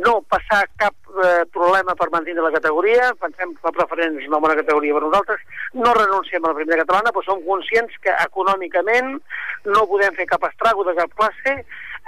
[0.00, 4.40] no passar cap eh, problema per mantenir la categoria, pensem que la preferent és una
[4.42, 5.42] bona categoria per nosaltres,
[5.74, 9.16] no renunciem a la primera catalana, però som conscients que econòmicament
[9.68, 11.56] no podem fer cap estrago de cap classe,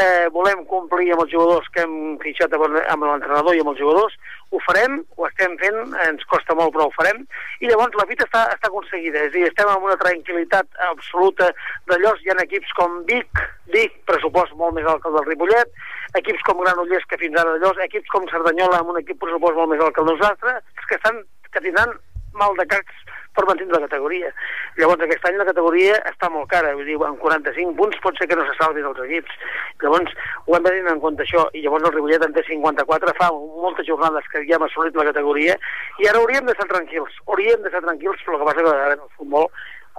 [0.03, 4.17] eh, volem complir amb els jugadors que hem fitxat amb l'entrenador i amb els jugadors,
[4.55, 7.25] ho farem, ho estem fent, ens costa molt però ho farem,
[7.61, 11.51] i llavors la fita està, està aconseguida, és a dir, estem en una tranquil·litat absoluta
[11.91, 15.29] de llocs, hi ha equips com Vic, Vic, pressupost molt més alt que el del
[15.31, 15.79] Ripollet,
[16.21, 19.75] equips com Granollers, que fins ara d'allò, equips com Cerdanyola, amb un equip pressupost molt
[19.75, 21.95] més alt que el nosaltres, que, estan, que tindran
[22.35, 24.31] mal de cacs per mantenir la categoria.
[24.79, 28.29] Llavors, aquest any la categoria està molt cara, vull dir, amb 45 punts pot ser
[28.31, 29.37] que no se salvin els equips.
[29.83, 30.15] Llavors,
[30.47, 33.31] ho hem de tenir en compte això, i llavors el Ripollet en té 54, fa
[33.35, 35.59] moltes jornades que ja hem assolit la categoria,
[36.03, 38.95] i ara hauríem de ser tranquils, hauríem de ser tranquils, però el que passa que
[38.95, 39.51] en el futbol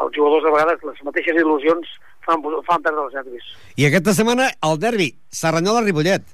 [0.04, 1.94] els jugadors a vegades les mateixes il·lusions
[2.28, 3.54] fan, fan perdre els nervis.
[3.80, 6.28] I aquesta setmana el derbi, Serranyola-Ripollet.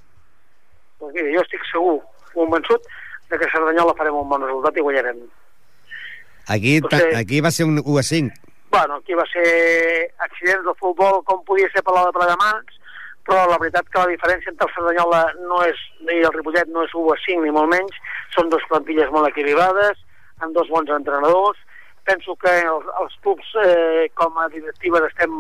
[1.01, 1.99] Doncs mira, jo estic segur,
[2.33, 2.89] convençut,
[3.31, 5.21] de que Cerdanyola farem un bon resultat i guanyarem.
[6.47, 7.15] Aquí, Potser...
[7.15, 8.54] aquí va ser un 1 a 5.
[8.71, 12.77] Bueno, aquí va ser accidents del futbol com podia ser per la de Plegamans,
[13.27, 16.86] però la veritat que la diferència entre el Cerdanyola no és, i el Ripollet no
[16.88, 17.99] és 1 a 5 ni molt menys,
[18.36, 19.99] són dues plantilles molt equilibrades,
[20.41, 21.60] amb dos bons entrenadors,
[22.06, 25.32] penso que els, els clubs eh, com a directives estem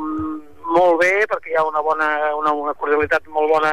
[0.71, 3.71] molt bé perquè hi ha una bona una, una cordialitat molt bona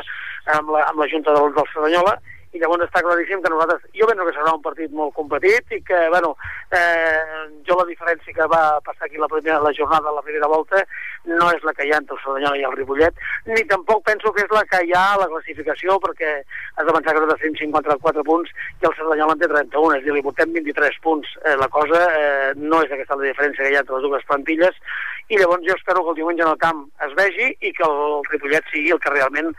[0.55, 2.17] amb la, amb la Junta del, del Cerdanyola
[2.59, 5.79] i llavors està claríssim que nosaltres, jo penso que serà un partit molt competit i
[5.87, 6.33] que, bueno,
[6.75, 10.83] eh, jo la diferència que va passar aquí la primera la jornada, la primera volta,
[11.31, 14.33] no és la que hi ha entre el Cerdanyola i el Ripollet, ni tampoc penso
[14.35, 17.45] que és la que hi ha a la classificació, perquè has de pensar que nosaltres
[17.45, 18.51] tenim 54 punts
[18.83, 21.37] i el Cerdanyola en té 31, és a dir, li portem 23 punts.
[21.45, 24.27] Eh, la cosa eh, no és aquesta la diferència que hi ha entre les dues
[24.33, 24.83] plantilles,
[25.29, 28.23] i llavors jo espero que el diumenge en el camp es vegi i que el
[28.31, 29.51] Ripollet sigui el que realment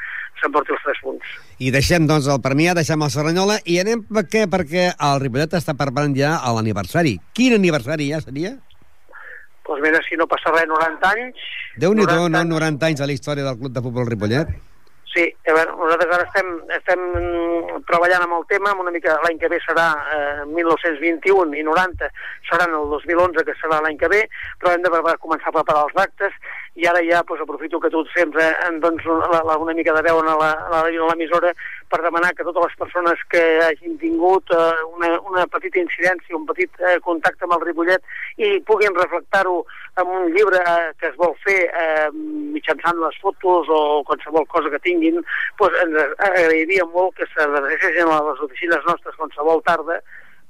[0.41, 1.35] s'emporti els tres punts.
[1.59, 4.45] I deixem, doncs, el Premià, deixem el Serranyola i anem per què?
[4.49, 7.17] Perquè el Ripollet està preparant ja a l'aniversari.
[7.37, 8.55] Quin aniversari ja seria?
[9.69, 11.47] Doncs pues mira, si no passa res, 90 anys...
[11.77, 12.41] Déu-n'hi-do, no?
[12.55, 14.49] 90 anys a la història del Club de Futbol Ripollet.
[15.09, 16.99] Sí, a veure, nosaltres ara estem, estem
[17.89, 22.11] treballant amb el tema, una mica l'any que ve serà eh, 1921 i 90
[22.49, 24.21] seran el 2011, que serà l'any que ve,
[24.61, 26.37] però hem de començar a preparar els actes
[26.75, 30.19] i ara ja pues, aprofito que tu sempre em dones una, una mica de veu
[30.21, 31.53] a l'emissora
[31.89, 36.45] per demanar que totes les persones que hagin tingut eh, una, una petita incidència, un
[36.45, 38.03] petit eh, contacte amb el Ripollet
[38.37, 39.63] i puguin reflectar-ho
[39.99, 44.69] en un llibre eh, que es vol fer eh, mitjançant les fotos o qualsevol cosa
[44.69, 45.19] que tinguin,
[45.57, 45.97] pues, ens
[46.29, 49.99] agrairia molt que s'adrecessin a les oficines nostres qualsevol tarda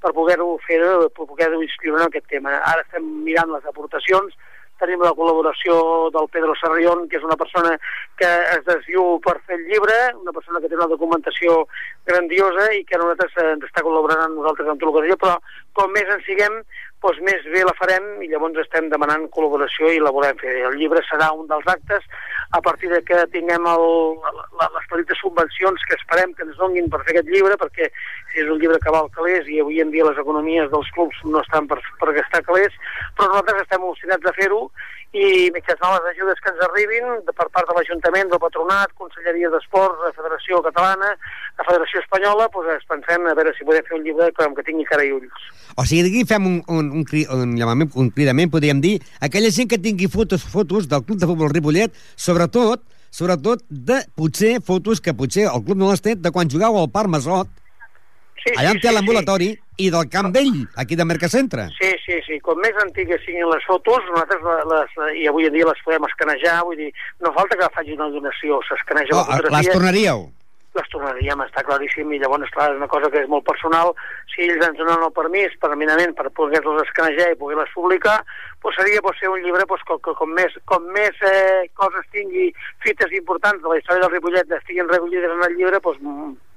[0.00, 0.80] per poder-ho fer,
[1.16, 2.54] per poder-ho inscriure en aquest tema.
[2.72, 4.36] Ara estem mirant les aportacions,
[4.80, 5.76] tenim la col·laboració
[6.14, 7.76] del Pedro Sarrión, que és una persona
[8.20, 11.64] que es desviu per fer el llibre, una persona que té una documentació
[12.08, 15.36] grandiosa i que nosaltres ens està col·laborant amb nosaltres en tot el que però
[15.76, 16.60] com més en siguem,
[17.00, 20.52] doncs més bé la farem i llavors estem demanant col·laboració i la volem fer.
[20.68, 22.04] El llibre serà un dels actes
[22.52, 23.86] a partir de que tinguem el,
[24.60, 28.46] la, les petites subvencions que esperem que ens donguin per fer aquest llibre, perquè és
[28.46, 31.68] un llibre que val calés i avui en dia les economies dels clubs no estan
[31.70, 32.76] per, per gastar calés,
[33.16, 34.64] però nosaltres estem al·lucinats de fer-ho
[35.10, 39.50] i mitjançant les ajudes que ens arribin de, per part de l'Ajuntament, del Patronat, Conselleria
[39.50, 41.10] d'Esports, la Federació Catalana,
[41.58, 44.66] la Federació Espanyola, doncs es pensem a veure si podem fer un llibre que, que
[44.68, 45.48] tingui cara i ulls.
[45.74, 49.52] O sigui, aquí fem un, un, un, cri, un, llamament, un cridament, podríem dir, aquella
[49.54, 55.00] gent que tingui fotos fotos del Club de Futbol Ripollet, sobretot sobretot de potser fotos
[55.02, 57.48] que potser el club no les té de quan jugau al Parc Masot,
[58.40, 59.58] Sí, Allà sí, té sí, l'ambulatori sí.
[59.84, 61.66] i del Camp Vell, aquí de Mercacentre.
[61.76, 62.38] Sí, sí, sí.
[62.44, 66.06] Com més antigues siguin les fotos, nosaltres les, les, i avui en dia les podem
[66.08, 66.88] escanejar, vull dir,
[67.20, 69.58] no falta que faci una donació, s'escaneja oh, la fotografia.
[69.58, 70.24] Les tornaríeu?
[70.78, 73.90] Les tornaríem, està claríssim, i llavors, clar, és una cosa que és molt personal.
[74.30, 78.20] Si ells ens donen el permís, permanentment, per poder-los escanejar i poder-les publicar,
[78.62, 82.06] pues seria pues, ser un llibre pues, que, que com més, com més eh, coses
[82.14, 82.52] tingui,
[82.86, 85.98] fites importants de la història del Ripollet estiguin recollides en el llibre, pues,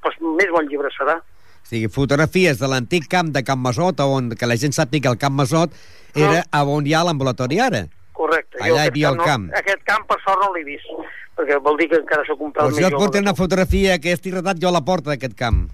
[0.05, 1.17] pues, més bon llibre serà.
[1.63, 5.13] O sigui, fotografies de l'antic camp de Camp Masot, on que la gent sàpiga que
[5.15, 5.73] el Camp Masot
[6.13, 6.77] era no.
[6.77, 7.85] on hi ha l'ambulatori ara.
[8.13, 8.59] Correcte.
[8.61, 9.47] Allà hi havia el camp.
[9.49, 10.91] No, aquest camp, per sort, no l'he vist,
[11.37, 13.97] perquè vol dir que encara sóc un pèl pues més jo et porto una fotografia
[14.01, 15.65] que estic retat jo a la porta d'aquest camp.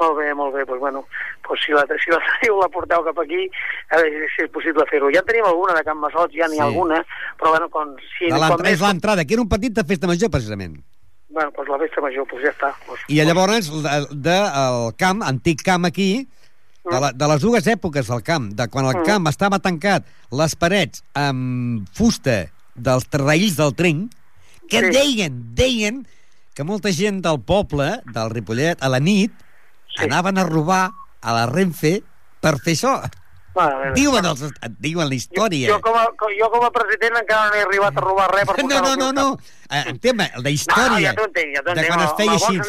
[0.00, 1.02] Molt bé, molt bé, doncs bueno,
[1.44, 3.42] pues si la, si la teniu la porteu cap aquí,
[3.92, 5.10] a veure si és possible fer-ho.
[5.12, 6.62] Ja en tenim alguna de Camp Masot, ja n'hi sí.
[6.62, 7.02] ha alguna,
[7.36, 7.90] però bueno, com...
[8.14, 10.78] Si, de l'entrada, és l'entrada, que era un petit de festa major, precisament.
[11.28, 12.70] Bueno, doncs la festa major, doncs ja està.
[12.86, 16.08] Pues, I llavors, del de, el camp, antic camp aquí,
[16.80, 19.04] de, la, de les dues èpoques del camp, de quan el mm.
[19.10, 24.06] camp estava tancat, les parets amb fusta dels terraïls del tren,
[24.70, 24.94] que sí.
[24.94, 26.04] deien, deien
[26.54, 29.32] que molta gent del poble, del Ripollet, a la nit,
[29.94, 30.04] sí.
[30.06, 30.84] anaven a robar
[31.20, 32.00] a la Renfe
[32.40, 33.00] per fer això.
[33.50, 34.44] Bueno, diuen, els,
[34.78, 35.72] diuen la història.
[35.72, 36.04] Jo, jo, com a,
[36.36, 39.08] jo com a president encara no he arribat a robar res per No, no, no,
[39.16, 39.26] no.
[39.70, 42.60] Eh, en tema, la història no, ja entenc, ja de quan es feia així.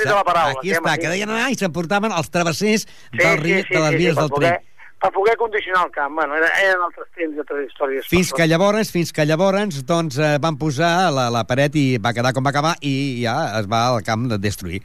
[0.48, 3.98] Aquí està, que deien anar i s'emportaven els travessers sí, del sí, sí, de les
[4.00, 4.68] vies sí, del tren.
[5.02, 6.14] Per poder condicionar el camp.
[6.20, 8.10] Bueno, eren altres temps i altres històries.
[8.10, 12.14] Fins que llavors, fins que llavors, doncs, eh, van posar la, la paret i va
[12.14, 14.84] quedar com va acabar i ja es va al camp de destruir.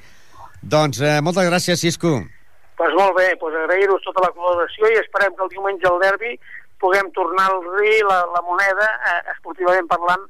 [0.63, 2.17] Doncs eh, moltes gràcies, Cisco
[2.77, 6.35] pues molt bé, pues agrair-vos tota la col·laboració i esperem que el diumenge al derbi
[6.83, 10.27] puguem tornar-li la, la moneda, eh, esportivament parlant,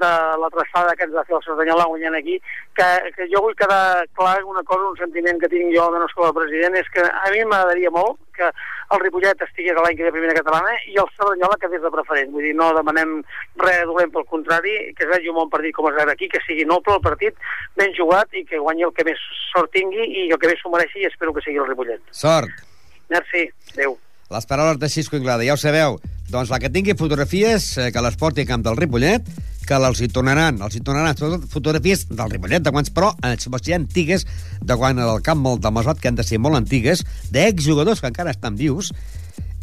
[0.00, 0.10] de
[0.42, 2.38] la traçada que ens va fer el Cerdanyola guanyant aquí,
[2.76, 6.08] que, que jo vull quedar clar una cosa, un sentiment que tinc jo de no
[6.14, 8.48] com a president, és que a mi m'agradaria molt que
[8.94, 12.32] el Ripollet estigués a l'any que ve primera catalana i el Cerdanyola quedés de preferent.
[12.34, 13.20] Vull dir, no demanem
[13.62, 16.42] res dolent, pel contrari, que es vegi un bon partit com es veu aquí, que
[16.46, 17.38] sigui noble el partit,
[17.78, 20.72] ben jugat i que guanyi el que més sort tingui i el que més s'ho
[20.72, 22.02] mereixi i espero que sigui el Ripollet.
[22.10, 22.64] Sort.
[23.10, 23.48] Merci.
[23.74, 23.98] Adéu.
[24.30, 25.98] Les paraules de Xisco Inglada, ja ho sabeu.
[26.30, 29.26] Doncs la que tingui fotografies, eh, que les porti a Camp del Ripollet,
[29.70, 33.74] que els hi tornaran, els hi tornaran fotografies del Ripollet de quants, però eh, si
[33.76, 34.26] antigues,
[34.60, 38.10] de quan el camp molt de Masot, que han de ser molt antigues, d'exjugadors que
[38.10, 38.90] encara estan vius,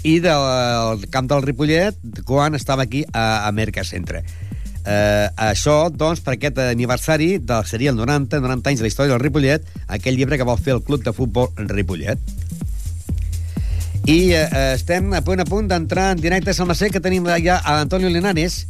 [0.07, 4.23] i del camp del Ripollet quan estava aquí a, a Mercacentre.
[4.87, 9.17] Eh, això, doncs, per aquest aniversari del, seria el 90, 90 anys de la història
[9.17, 12.21] del Ripollet, aquell llibre que vol fer el Club de Futbol Ripollet.
[14.07, 17.59] I eh, estem a punt a punt d'entrar en directe a Salmacé, que tenim ja
[17.59, 18.61] a Antonio Linares.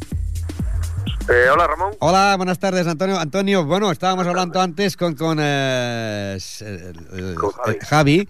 [1.30, 1.92] Eh, hola, Ramón.
[2.00, 3.18] Hola, buenas tardes, Antonio.
[3.18, 7.72] Antonio, bueno, estábamos hablando antes con, con, eh, eh, Con Javi.
[7.74, 8.28] eh, Javi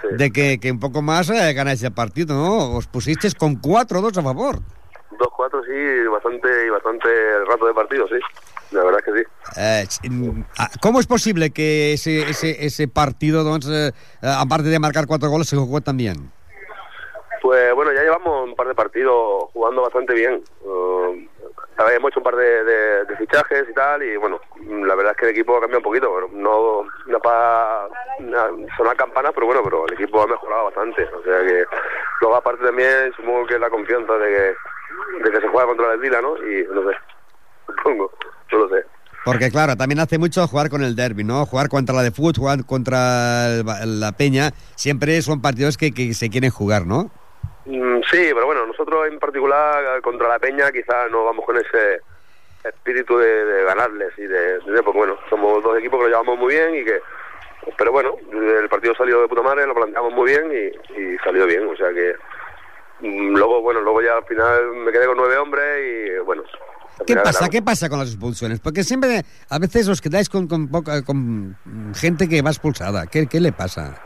[0.00, 0.08] Sí.
[0.16, 2.74] de que, que un poco más eh, ganáis el partido, ¿no?
[2.74, 4.56] Os pusisteis con 4-2 a favor.
[5.10, 7.08] 2-4, sí, bastante, y bastante
[7.46, 8.14] rato de partido, sí.
[8.70, 9.26] La verdad es que sí.
[9.60, 9.86] Eh,
[10.80, 15.48] ¿Cómo es posible que ese, ese, ese partido, eh, eh, aparte de marcar cuatro goles,
[15.48, 16.32] se jugó tan bien?
[17.42, 20.42] Pues bueno, ya llevamos un par de partidos jugando bastante bien.
[20.64, 21.29] Eh, ver,
[21.88, 24.40] hemos hecho un par de, de- fichajes y tal, y bueno,
[24.86, 26.28] la verdad es que el equipo ha cambiado un poquito.
[26.32, 27.86] No, no para
[28.76, 31.04] sonar campanas, pero bueno, pero el equipo ha mejorado bastante.
[31.04, 31.64] O sea que
[32.20, 36.00] luego aparte también supongo que la confianza de que, de que se juega contra el
[36.00, 36.36] Vila, ¿no?
[36.38, 36.96] Y no sé,
[37.66, 38.10] supongo,
[38.52, 38.84] no lo sé.
[39.22, 41.44] Porque, claro, también hace mucho jugar con el derby, ¿no?
[41.44, 43.48] Jugar contra la de fútbol, jugar contra
[43.84, 47.10] la Peña, siempre son partidos que, que se quieren jugar, ¿no?
[47.66, 52.00] Mm, Sí, pero bueno, nosotros en particular contra la Peña quizás no vamos con ese
[52.64, 56.38] espíritu de, de ganarles y de, de- pues bueno, somos dos equipos que lo llevamos
[56.38, 57.00] muy bien y que,
[57.78, 61.46] pero bueno, el partido salió de puta madre, lo planteamos muy bien y, y salió
[61.46, 62.14] bien, o sea que
[63.00, 66.42] mm, luego, bueno, luego ya al final me quedé con nueve hombres y bueno.
[67.06, 67.48] ¿Qué pasa?
[67.48, 68.60] ¿Qué pasa con las expulsiones?
[68.60, 71.56] Porque siempre, a veces os quedáis con, con, poca- con
[71.94, 73.06] gente que va expulsada.
[73.06, 74.02] ¿Qué, qué le pasa?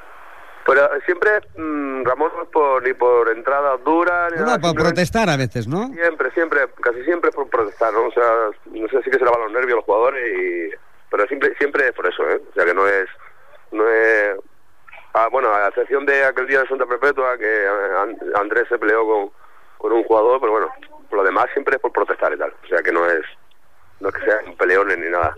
[0.66, 4.74] Pero siempre, mm, Ramón, no es por, ni por entradas duras, ni No, nada, por
[4.74, 5.88] protestar a veces, ¿no?
[5.92, 8.06] Siempre, siempre, casi siempre es por protestar, ¿no?
[8.06, 8.24] O sea,
[8.66, 10.70] no sé si que se le van los nervios los jugadores, y,
[11.10, 12.40] pero siempre, siempre es por eso, ¿eh?
[12.50, 13.06] O sea, que no es,
[13.72, 14.36] no es,
[15.12, 17.66] ah, bueno, a excepción de aquel día de Santa Perpetua que
[17.98, 19.30] An- Andrés se peleó con,
[19.76, 20.68] con un jugador, pero bueno,
[21.10, 23.20] por lo demás siempre es por protestar y tal, o sea, que no es,
[24.00, 25.34] no es que sean peleones ni nada.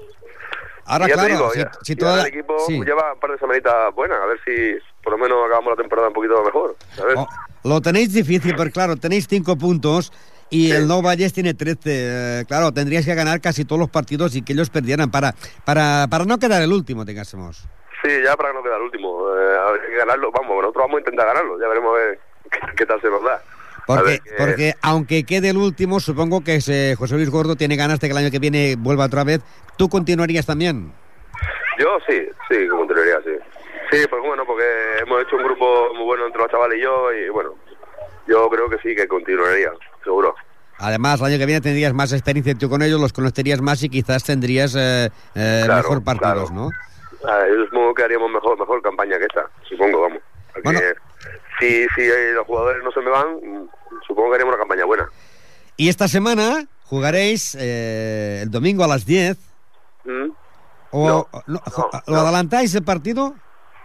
[0.88, 2.80] Ahora, claro, digo, si, ya- si ya toda el equipo sí.
[2.84, 6.08] lleva un par de semanitas buenas, a ver si por lo menos acabamos la temporada
[6.08, 7.14] un poquito mejor, ¿sabes?
[7.16, 7.28] Oh,
[7.62, 10.12] lo tenéis difícil, porque claro, tenéis cinco puntos
[10.50, 11.78] y el No Valles tiene 13.
[11.84, 16.08] Eh, claro, tendríais que ganar casi todos los partidos y que ellos perdieran para, para,
[16.10, 17.68] para no quedar el último, digásemos.
[18.02, 19.28] Sí, ya para no quede el último.
[19.32, 20.32] Eh, que ganarlo.
[20.32, 21.60] Vamos, nosotros vamos a intentar ganarlo.
[21.60, 22.18] Ya veremos a ver
[22.50, 23.40] qué, qué tal se nos da.
[23.86, 28.00] Porque, ver, porque aunque quede el último, supongo que ese José Luis Gordo tiene ganas
[28.00, 29.40] de que el año que viene vuelva otra vez.
[29.78, 30.92] ¿Tú continuarías también?
[31.78, 33.30] Yo sí, sí, continuaría, sí.
[33.90, 34.64] Sí, pues bueno, porque
[35.02, 37.54] hemos hecho un grupo muy bueno entre los chavales y yo y bueno,
[38.26, 39.70] yo creo que sí, que continuaría,
[40.02, 40.34] seguro.
[40.78, 43.88] Además, el año que viene tendrías más experiencia tú con ellos, los conocerías más y
[43.88, 46.54] quizás tendrías eh, eh, Claro, mejor partidos, claro.
[46.54, 46.70] ¿no?
[47.28, 50.18] Ah, yo supongo que haríamos mejor mejor campaña que esta, supongo, vamos.
[50.52, 50.80] Porque Bueno.
[51.60, 53.68] si, si eh, los jugadores no se me van,
[54.06, 55.08] supongo que haríamos una campaña buena.
[55.76, 59.36] Y esta semana jugaréis eh, el domingo a las 10.
[60.04, 60.30] ¿Mm?
[60.90, 62.20] O, No, no, no, ¿Lo no.
[62.20, 63.34] adelantáis el partido?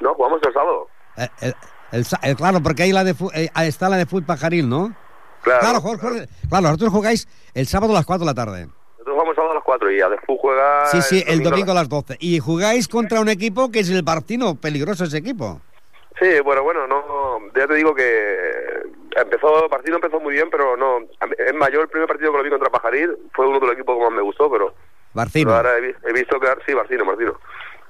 [0.02, 0.88] No, jugamos el sábado.
[1.18, 1.56] Eh, el-
[1.92, 4.68] el sa- eh, claro, porque ahí la de eh, ahí está la de fútbol pajaril,
[4.70, 4.96] ¿no?
[5.44, 6.26] Claro, Claro, Jorge, claro.
[6.50, 8.68] claro, vosotros jugáis el sábado a las 4 de la tarde.
[8.68, 10.86] Nosotros jugamos el sábado a las 4 y a después juega...
[10.88, 12.18] Sí, sí, el domingo a a las 12.
[12.20, 15.60] Y jugáis contra un equipo que es el Barcino, peligroso ese equipo.
[16.20, 18.06] Sí, bueno, bueno, no, ya te digo que
[19.16, 22.44] empezó, el partido empezó muy bien, pero no, es mayor el primer partido que lo
[22.44, 24.76] vi contra Pajaril, fue uno de los equipos que más me gustó, pero,
[25.14, 25.48] Barcino.
[25.50, 27.40] pero ahora he, vi- he visto que, sí, Martino, Martino,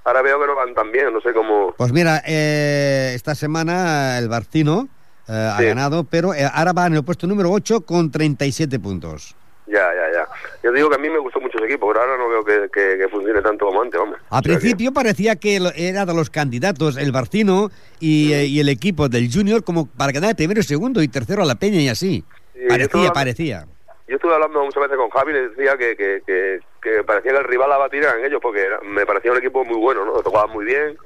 [0.04, 4.17] ahora veo que no van tan bien, no sé cómo, Pues mira, eh, esta semana
[4.17, 4.88] el Barcino
[5.28, 5.65] eh, ha Sí.
[5.65, 9.36] ganado, pero eh, ahora va en el puesto número 8 con 37 puntos.
[9.67, 10.28] ya, ya, ya.
[10.63, 12.69] Yo digo que a mí me gustó mucho ese equipo, pero ahora no veo que,
[12.73, 16.30] que- que funcione tanto como antes, O sea que- principio parecía que era de los
[16.30, 17.71] candidatos el Barcino
[18.02, 21.46] y, eh, y el equipo del Junior como para quedar primero, segundo y tercero a
[21.46, 22.25] la Peña y así.
[22.54, 23.65] Sí, parecía, parecía.
[24.12, 27.32] Yo estuve hablando muchas veces con Javi y le decía que, que, que, que parecía
[27.32, 30.04] que el rival a batir eran ellos, porque era- me parecía un equipo muy bueno,
[30.04, 30.22] ¿no?
[30.22, 30.98] Tocaban muy bien,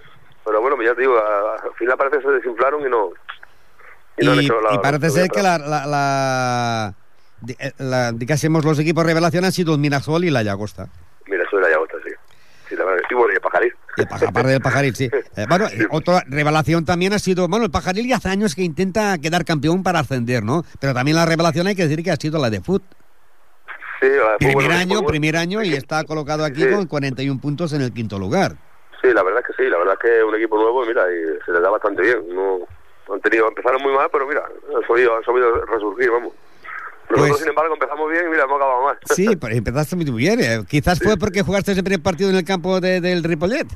[0.44, 3.12] pero bueno, ya te digo, al final parece que se desinflaron y no...
[4.18, 6.94] Y, no han la- y parece ser que la, la, la,
[7.60, 10.88] eh, la- digásemos, los equipos revelación han sido el Minasol y la Llagosta.
[11.28, 12.12] Mira, soy la Llagosta, sí.
[12.70, 13.04] sí la verdad.
[13.08, 13.72] Y bueno, y el Pajaril.
[13.72, 15.10] Y el aparte del Pajaril, sí.
[15.38, 19.18] Eh, bueno, otra revelación también ha sido, bueno, el Pajaril ya hace años que intenta
[19.18, 20.64] quedar campeón para ascender, ¿no?
[20.80, 22.84] Pero también la revelación hay que decir que ha sido la de Foot.
[24.02, 25.08] Sí, la- fue Primer bueno, año, bueno.
[25.08, 26.70] primer año y está colocado aquí Sí.
[26.70, 28.56] con 41 puntos en el quinto lugar.
[29.02, 30.88] Sí, la verdad es que sí, la verdad es que es un equipo nuevo y
[30.88, 32.18] mira, y se les da bastante bien.
[32.34, 32.60] No,
[33.14, 34.42] han tenido, empezaron muy mal, pero mira,
[34.76, 36.34] han sabido, han sabido resurgir, vamos.
[37.10, 38.98] Nosotros, Pues- sin embargo, empezamos bien y mira, hemos acabado mal.
[39.06, 40.40] Sí, pero empezaste muy bien.
[40.42, 40.64] eh.
[40.68, 43.68] Quizás fue porque jugaste ese primer partido en el campo de- del Ripollet.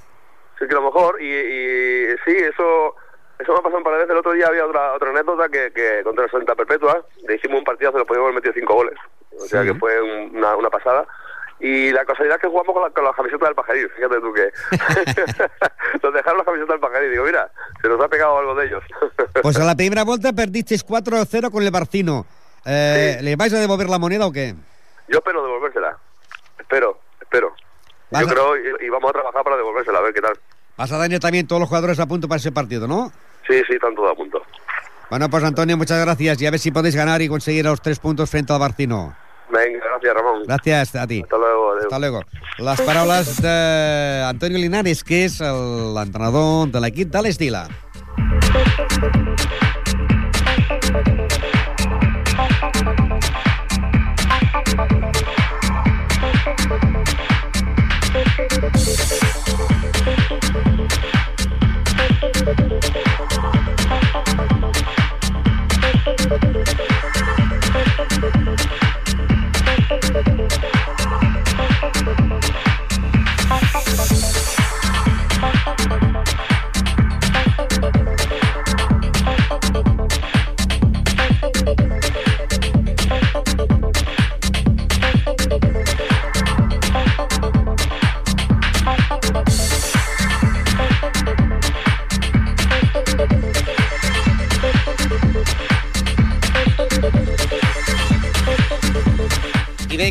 [0.60, 2.96] Sí, que a lo mejor, y, y sí, eso
[3.40, 4.12] eso me ha pasado un par de veces.
[4.12, 7.60] El otro día había otra otra anécdota que, que contra el Santa Perpetua, le hicimos
[7.60, 8.96] un partido, se lo podíamos haber metido cinco goles.
[9.38, 9.70] O sea Sí.
[9.70, 11.06] que fue un- una, una pasada.
[11.62, 14.34] Y la casualidad es que jugamos con la, con la camiseta del pajarín, fíjate tú
[14.34, 14.50] que...
[16.04, 17.52] nos dejaron la camiseta del pajarín, digo, mira,
[17.82, 18.84] se nos ha pegado algo de ellos.
[19.42, 22.26] Pues a la primera vuelta perdisteis 4-0 con el Barcino.
[22.66, 23.26] Eh, Sí.
[23.26, 24.56] ¿Le vais a devolver la moneda o qué?
[25.08, 25.98] Yo espero devolvérsela.
[26.60, 27.54] Espero, espero.
[28.12, 30.34] Yo a- creo y, y vamos a trabajar para devolvérsela, a ver qué tal.
[30.78, 33.12] Vas a tener también todos los jugadores a punto para ese partido, ¿no?
[33.48, 34.42] Sí, sí, están todos a punto.
[35.10, 38.00] Bueno, pues Antonio, muchas gracias y a ver si podéis ganar y conseguir los tres
[38.00, 39.16] puntos frente al Barcino.
[39.52, 40.44] Venga, gracias, Ramon.
[40.46, 41.22] Gràcies a ti.
[41.24, 41.72] Hasta luego.
[41.72, 41.82] adeu.
[41.84, 42.22] Hasta luego.
[42.60, 47.68] Les paraules d'Antonio Linares, que és el- l'entrenador de l'equip de l'Estila.
[68.22, 68.79] Thank you.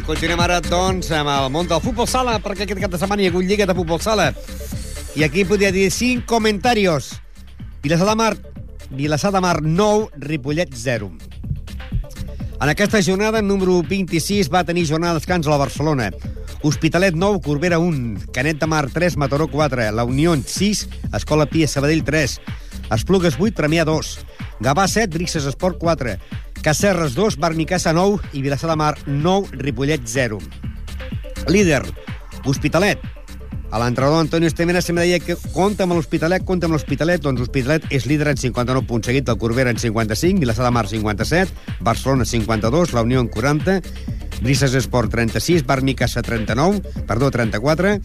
[0.08, 3.26] Continuem ara, doncs, amb el món del futbol sala, perquè aquest cap de setmana hi
[3.28, 4.30] ha hagut lliga de futbol sala.
[5.20, 7.10] I aquí podria dir cinc comentaris.
[7.84, 8.30] Vilassar de Mar,
[8.88, 11.10] Vilassar de Mar 9, Ripollet 0.
[12.58, 16.08] En aquesta jornada, número 26 va tenir jornada de descans a la Barcelona.
[16.62, 21.68] Hospitalet 9, Corbera 1, Canet de Mar 3, Mataró 4, La Unió 6, Escola Pia
[21.68, 22.40] Sabadell 3,
[22.96, 24.18] Esplugues 8, Premià 2,
[24.64, 26.16] Gavà 7, Brixes Esport 4,
[26.62, 30.38] Cacerres 2, Barnicassa 9 i Vilassar de Mar 9, Ripollet 0.
[31.48, 31.82] Líder,
[32.44, 32.98] Hospitalet.
[33.70, 37.42] A l'entrenador Antonio Estemena se me deia que compta amb l'Hospitalet, compta amb l'Hospitalet, doncs
[37.42, 41.76] l'Hospitalet és líder en 59 punts, seguit del Corbera en 55, Vilassar de Mar 57,
[41.84, 43.82] Barcelona 52, La Unió en 40,
[44.40, 47.98] Brises Esport 36, Barnicassa 39, perdó, 34,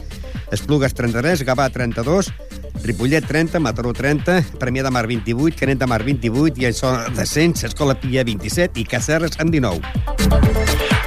[0.51, 2.33] Esplugues 33, Gavà 32,
[2.81, 7.63] Ripollet 30, Mataró 30, Premià de Mar 28, Canet de Mar 28 i això descens,
[7.69, 11.02] Escola Pia 27 i Cacerres amb 19.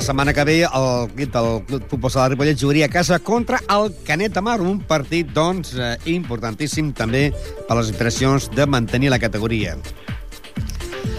[0.00, 3.58] La setmana que ve el equip del Club Futbol Sala Ripollet jugaria a casa contra
[3.68, 7.26] el Canet de Mar, un partit, doncs, eh, importantíssim també
[7.68, 9.74] per les aspiracions de mantenir la categoria.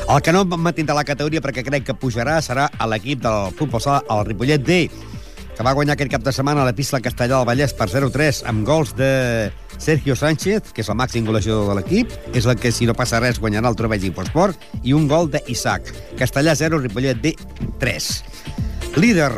[0.10, 4.02] El que no mantindrà la categoria perquè crec que pujarà serà l'equip del Futbol Sala,
[4.10, 4.80] el Ripollet D,
[5.56, 8.42] que va guanyar aquest cap de setmana a la pista Castellà del Vallès per 0-3
[8.50, 12.74] amb gols de Sergio Sánchez, que és el màxim golejador de l'equip, és el que,
[12.74, 15.94] si no passa res, guanyarà el Trobell Infosport, i un gol d'Isaac.
[16.18, 17.36] Castellà 0, Ripollet D
[17.78, 18.71] 3.
[18.96, 19.32] Líder,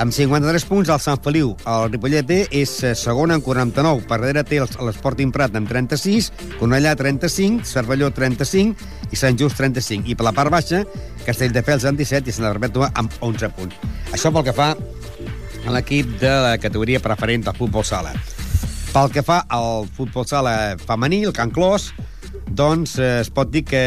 [0.00, 1.50] amb 53 punts, el Sant Feliu.
[1.68, 4.06] El Ripollet B és eh, segon amb 49.
[4.08, 10.08] Per darrere té l'Esporting Prat amb 36, Cornellà 35, Cervelló 35 i Sant Just 35.
[10.08, 10.80] I per la part baixa,
[11.26, 13.76] Castelldefels amb 17 i Sant Perpètua amb 11 punts.
[14.16, 18.16] Això pel que fa a l'equip de la categoria preferent del futbol sala.
[18.94, 21.92] Pel que fa al futbol sala femení, el Can Clos,
[22.48, 23.84] doncs eh, es pot dir que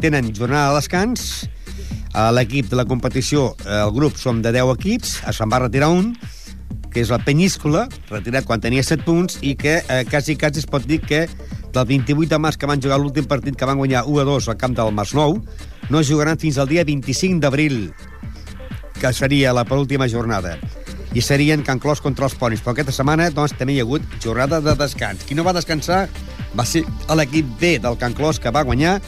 [0.00, 1.50] tenen jornada de descans.
[2.12, 5.90] A l'equip de la competició, eh, el grup som de 10 equips, se'n va retirar
[5.94, 6.14] un,
[6.90, 10.66] que és la Penyíscola, retirat quan tenia 7 punts, i que eh, quasi, quasi es
[10.66, 11.26] pot dir que
[11.70, 14.50] del 28 de març que van jugar l'últim partit que van guanyar 1 a 2
[14.50, 15.38] al camp del Masnou,
[15.90, 17.92] no jugaran fins al dia 25 d'abril,
[19.00, 20.58] que seria la penúltima jornada
[21.14, 22.62] i serien Can Clos contra els Ponis.
[22.62, 25.24] Però aquesta setmana doncs, també hi ha hagut jornada de descans.
[25.26, 26.04] Qui no va descansar
[26.56, 26.84] va ser
[27.16, 28.98] l'equip B del Can Clos, que va guanyar.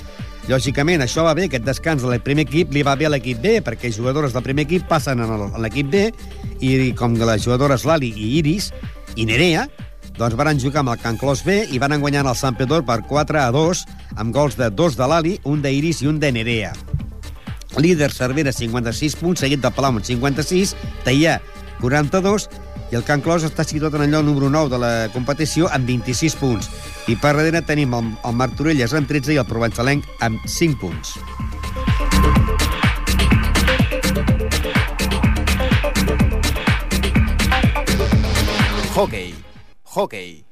[0.51, 3.61] Lògicament, això va bé, aquest descans del primer equip li va bé a l'equip B,
[3.63, 5.29] perquè jugadores del primer equip passen a
[5.63, 6.09] l'equip B,
[6.59, 8.73] i com les jugadores Lali i Iris,
[9.15, 9.69] i Nerea,
[10.19, 13.01] doncs van jugar amb el Can Clos B i van guanyar el Sant Pedor per
[13.09, 13.85] 4 a 2,
[14.19, 16.73] amb gols de dos de Lali, un d'Iris i un de Nerea.
[17.79, 20.75] Líder Cervera, 56 punts, seguit de Palau amb 56,
[21.07, 21.39] Teià,
[21.81, 22.49] 42,
[22.93, 25.89] i el Can Clos està situat en el lloc número 9 de la competició amb
[25.89, 26.69] 26 punts.
[27.11, 31.17] I per darrere tenim el, el Martorelles amb 13 i el Provençalenc amb 5 punts.
[38.93, 39.35] Hockey.
[39.97, 40.45] Hockey.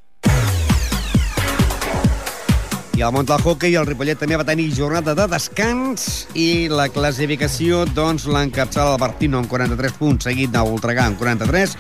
[2.99, 6.91] I al món del hockey el Ripollet també va tenir jornada de descans i la
[6.93, 11.79] classificació doncs l'encapçala el Bertino amb 43 punts, seguit Voltregà amb 43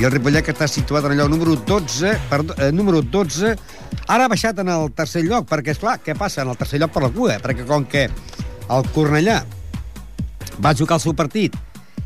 [0.00, 3.52] i el Ripollet que està situat en el lloc número 12, perdó, eh, número 12
[4.10, 6.42] ara ha baixat en el tercer lloc perquè, és clar, què passa?
[6.42, 9.44] En el tercer lloc per la cua, perquè com que el Cornellà
[10.64, 11.54] va jugar el seu partit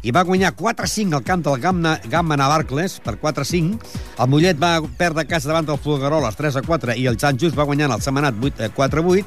[0.03, 3.81] i va guanyar 4-5 al camp del Gamma, Gamma Navarcles per 4-5.
[4.21, 7.91] El Mollet va perdre casa davant del Fulgaroles 3-4 i el Sant Just va guanyar
[7.91, 8.39] el Setmanat
[8.77, 9.25] 4-8.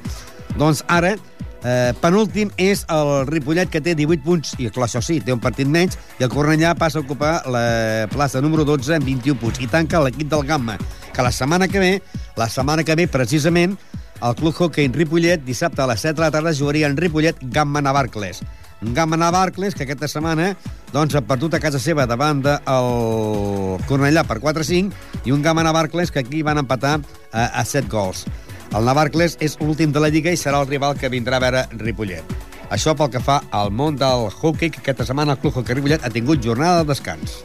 [0.59, 1.17] Doncs ara,
[1.63, 5.41] eh, penúltim és el Ripollet, que té 18 punts, i clar, això sí, té un
[5.43, 9.61] partit menys, i el Cornellà passa a ocupar la plaça número 12 amb 21 punts.
[9.61, 10.77] I tanca l'equip del Gamma,
[11.13, 11.93] que la setmana que ve,
[12.37, 13.77] la setmana que ve, precisament,
[14.21, 17.37] el Club Hockey en Ripollet, dissabte a les 7 de la tarda, jugaria en Ripollet
[17.41, 18.43] Gamma Navarcles.
[18.81, 20.55] Gamma Navarcles, que aquesta setmana
[20.91, 26.11] doncs, ha perdut a casa seva davant del Cornellà per 4-5 i un Gamma Navarcles
[26.11, 26.97] que aquí van empatar
[27.31, 28.25] a, a 7 gols.
[28.71, 31.65] El Navarcles és l'últim de la Lliga i serà el rival que vindrà a veure
[31.75, 32.29] Ripollet.
[32.71, 36.05] Això pel que fa al món del hockey, que aquesta setmana el Club Hockey Ripollet
[36.07, 37.41] ha tingut jornada de descans.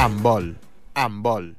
[0.00, 0.48] Amb vol.
[0.96, 1.50] Amb vol.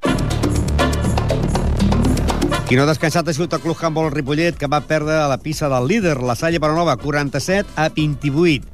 [2.65, 5.37] Qui no ha descansat ha sigut el Club Handball Ripollet, que va perdre a la
[5.37, 8.65] pista del líder, la Salle Paranova, 47 a 28.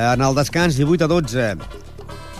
[0.00, 1.89] En el descans, 18 a 12.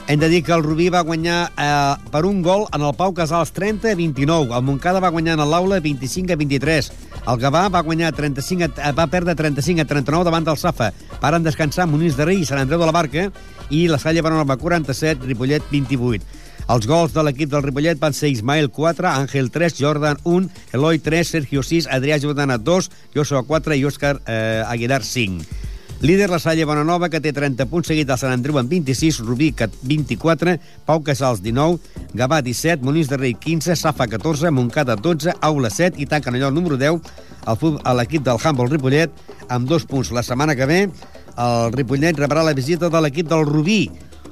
[0.07, 3.13] Hem de dir que el Rubí va guanyar eh, per un gol en el Pau
[3.15, 4.55] Casals 30 a 29.
[4.57, 6.91] El Montcada va guanyar en l'Aula 25 a 23.
[7.21, 10.91] El Gavà va guanyar 35 a, va perdre 35 a 39 davant del Safa.
[11.23, 13.29] Paren descansar Muniz de Rei i Sant Andreu de la Barca
[13.71, 16.27] i la Salle Paranova 47, Ripollet 28.
[16.71, 21.01] Els gols de l'equip del Ripollet van ser Ismael 4, Àngel 3, Jordan 1, Eloi
[21.03, 25.60] 3, Sergio 6, Adrià Jordana 2, Joshua 4 i Òscar eh, Aguilar 5.
[26.01, 29.51] Líder la Salle Bonanova, que té 30 punts, seguit del Sant Andreu amb 26, Rubí
[29.53, 30.55] 24,
[30.89, 31.77] Pau Casals 19,
[32.17, 36.49] Gavà 17, Molins de Rei 15, Safa 14, Montcada 12, Aula 7 i tanquen allò
[36.49, 37.05] número 10
[37.45, 39.13] a l'equip del Humboldt Ripollet
[39.53, 40.15] amb dos punts.
[40.17, 43.91] La setmana que ve el Ripollet rebrà la visita de l'equip del Rubí,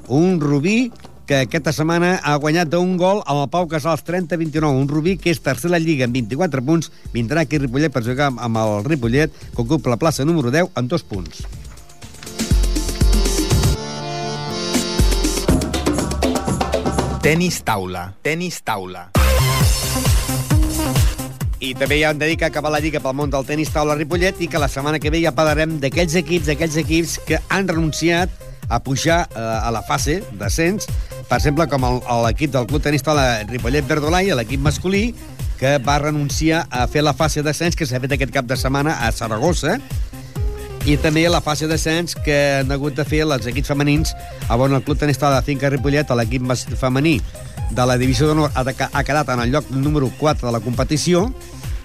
[0.09, 0.91] un Rubí
[1.29, 4.64] que aquesta setmana ha guanyat d'un gol amb el Pau Casals 30-29.
[4.72, 6.89] Un Rubí que és tercer a la Lliga amb 24 punts.
[7.12, 10.89] Vindrà aquí Ripollet per jugar amb el Ripollet, que ocupa la plaça número 10 amb
[10.89, 11.45] dos punts.
[17.20, 18.09] Tenis taula.
[18.24, 19.11] Tenis taula.
[21.61, 23.99] I també ja hem de dir que acaba la Lliga pel món del tenis taula
[23.99, 27.68] Ripollet i que la setmana que ve ja parlarem d'aquells equips, d'aquells equips que han
[27.68, 28.33] renunciat
[28.69, 30.89] a pujar eh, a la fase d'ascens,
[31.29, 31.85] per exemple, com
[32.27, 35.12] l'equip del Club Tenis Taula Ripollet Verdolai, l'equip masculí,
[35.59, 39.01] que va renunciar a fer la fase d'ascens que s'ha fet aquest cap de setmana
[39.05, 39.79] a Saragossa,
[40.89, 44.14] i també la fase d'ascens que han hagut de fer els equips femenins
[44.49, 46.47] on el Club Tenis Taula de Finca Ripollet, l'equip
[46.81, 47.19] femení
[47.71, 51.27] de la divisió d'honor, ha quedat en el lloc número 4 de la competició,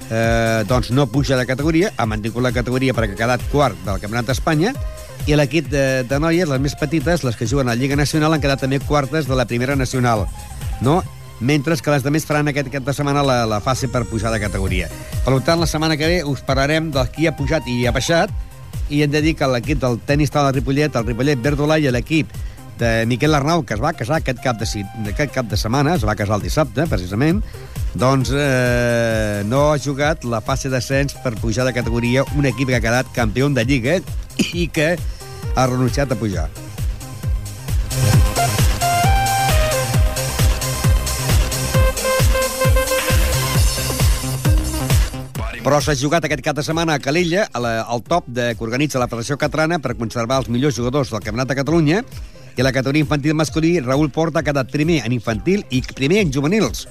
[0.09, 3.99] eh, doncs no puja de categoria, ha mantingut la categoria perquè ha quedat quart del
[3.99, 4.73] Campionat d'Espanya,
[5.27, 8.33] i l'equip de, de noies, les més petites, les que juguen a la Lliga Nacional,
[8.35, 10.25] han quedat també quartes de la Primera Nacional,
[10.81, 11.01] no?
[11.39, 14.39] mentre que les demés faran aquest cap de setmana la, la fase per pujar de
[14.39, 14.87] categoria.
[15.25, 18.31] Per tant, la setmana que ve us parlarem del qui ha pujat i ha baixat,
[18.89, 22.31] i hem de dir que l'equip del tenis de Ripollet, el Ripollet Verdolà i l'equip
[22.79, 24.67] de Miquel Arnau, que es va casar aquest cap de,
[25.11, 27.41] aquest cap de setmana, es va casar el dissabte, precisament,
[27.93, 32.79] doncs eh, no ha jugat la fase d'ascens per pujar de categoria un equip que
[32.79, 33.99] ha quedat campió de Lliga
[34.53, 34.93] i que
[35.55, 36.49] ha renunciat a pujar.
[45.63, 48.65] Però s'ha jugat aquest cap de setmana a Calella, a la, al top de, que
[48.65, 52.01] organitza la Federació Catalana per conservar els millors jugadors del Campionat de Catalunya,
[52.53, 56.33] i la categoria infantil masculí, Raül Porta ha quedat primer en infantil i primer en
[56.35, 56.83] juvenils.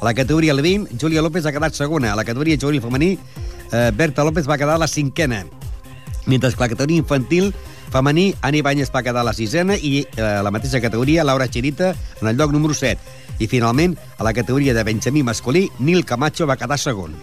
[0.00, 2.14] A la categoria Levin, Júlia López ha quedat segona.
[2.14, 3.10] A la categoria juvenil femení,
[3.72, 5.44] eh, Berta López va quedar la cinquena.
[6.30, 7.52] Mentre que la categoria infantil
[7.90, 11.90] femení, Ani Banyes va quedar la sisena i eh, a la mateixa categoria, Laura Chirita
[12.20, 13.00] en el lloc número 7.
[13.42, 17.18] I finalment, a la categoria de Benjamí masculí, Nil Camacho va quedar segon.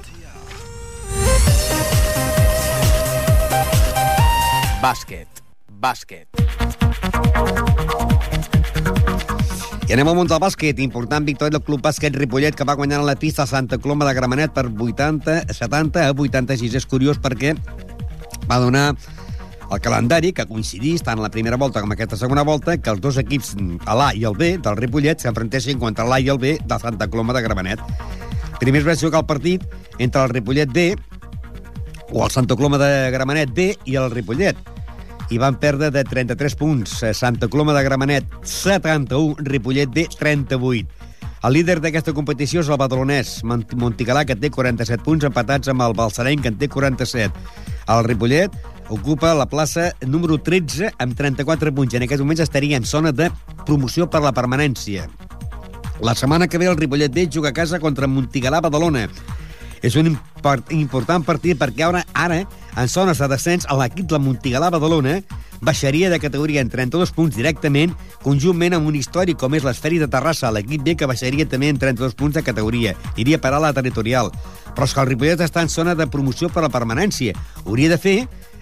[4.84, 5.39] Bàsquet.
[5.72, 6.28] Bàsquet.
[9.88, 10.84] I anem al món del bàsquet.
[10.84, 14.03] Important victòria del Club Bàsquet Ripollet, que va guanyar a la pista a Santa Coloma
[14.03, 16.76] de Gramenet per 80, 70 a 86.
[16.76, 17.55] És curiós perquè
[18.49, 18.95] va donar
[19.67, 23.17] el calendari que coincidís tant la primera volta com aquesta segona volta que els dos
[23.19, 27.09] equips, l'A i el B, del Ripollet, s'enfrontessin contra l'A i el B de Santa
[27.11, 27.83] Coloma de Gramenet.
[28.61, 29.65] Primer es va jugar el partit
[29.99, 30.95] entre el Ripollet B
[32.13, 34.57] o el Santa Coloma de Gramenet B i el Ripollet.
[35.29, 37.01] I van perdre de 33 punts.
[37.13, 40.87] Santa Coloma de Gramenet, 71, Ripollet B, 38.
[41.45, 45.83] El líder d'aquesta competició és el badalonès, Mont- Montigalà, que té 47 punts, empatats amb
[45.85, 47.31] el Balsareny, que en té 47.
[47.88, 48.51] El Ripollet
[48.89, 51.93] ocupa la plaça número 13 amb 34 punts.
[51.93, 53.29] En aquests moments estaria en zona de
[53.65, 55.07] promoció per la permanència.
[56.01, 59.07] La setmana que ve el Ripollet B juga a casa contra Montigalà Badalona.
[59.81, 62.41] És un import, important partit perquè ara, ara,
[62.77, 65.19] en zones de descens, l'equip de Montigalà Badalona
[65.62, 67.93] baixaria de categoria en 32 punts directament,
[68.24, 71.80] conjuntament amb un històric com és l'Esferi de Terrassa, l'equip B, que baixaria també en
[71.82, 72.95] 32 punts de categoria.
[73.18, 74.32] Iria parar la territorial.
[74.76, 77.34] Però és que el Ripollet està en zona de promoció per la permanència.
[77.66, 78.18] Hauria de fer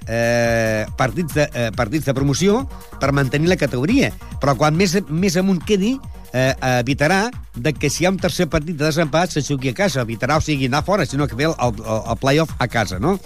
[0.08, 2.62] eh, partits, de, eh, partits de promoció
[3.00, 4.14] per mantenir la categoria.
[4.42, 5.96] Però quan més, més amunt quedi,
[6.32, 9.78] eh, evitarà de que si hi ha un tercer partit de desempat se jugui a
[9.78, 10.04] casa.
[10.04, 13.20] Evitarà, o sigui, anar fora, sinó que ve el, el, el play-off a casa, no?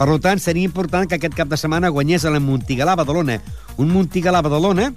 [0.00, 3.36] Per tant, seria important que aquest cap de setmana guanyés el Montigalà Badalona.
[3.76, 4.94] Un Montigalà Badalona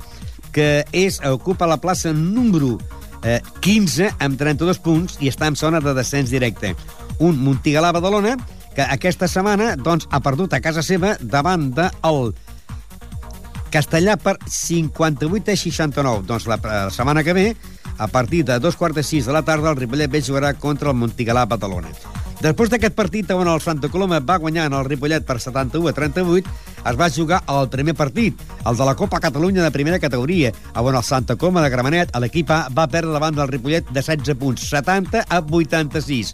[0.55, 2.77] que és, ocupa la plaça número
[3.23, 6.71] eh, 15 amb 32 punts i està en zona de descens directe.
[7.19, 8.37] Un Montigalà Badalona
[8.73, 12.31] que aquesta setmana doncs, ha perdut a casa seva davant del
[13.75, 16.27] Castellà per 58 a 69.
[16.31, 17.47] Doncs la, la setmana que ve,
[17.97, 20.95] a partir de dos quarts de sis de la tarda, el Ripollet B jugarà contra
[20.95, 21.91] el Montigalà Badalona.
[22.43, 25.93] Després d'aquest partit, on el Santa Coloma va guanyar en el Ripollet per 71 a
[25.95, 26.49] 38,
[26.91, 30.91] es va jugar el primer partit, el de la Copa Catalunya de primera categoria, on
[30.91, 34.35] el Santa Coloma de Gramenet, a l'equip A, va perdre davant del Ripollet de 16
[34.35, 36.33] punts, 70 a 86.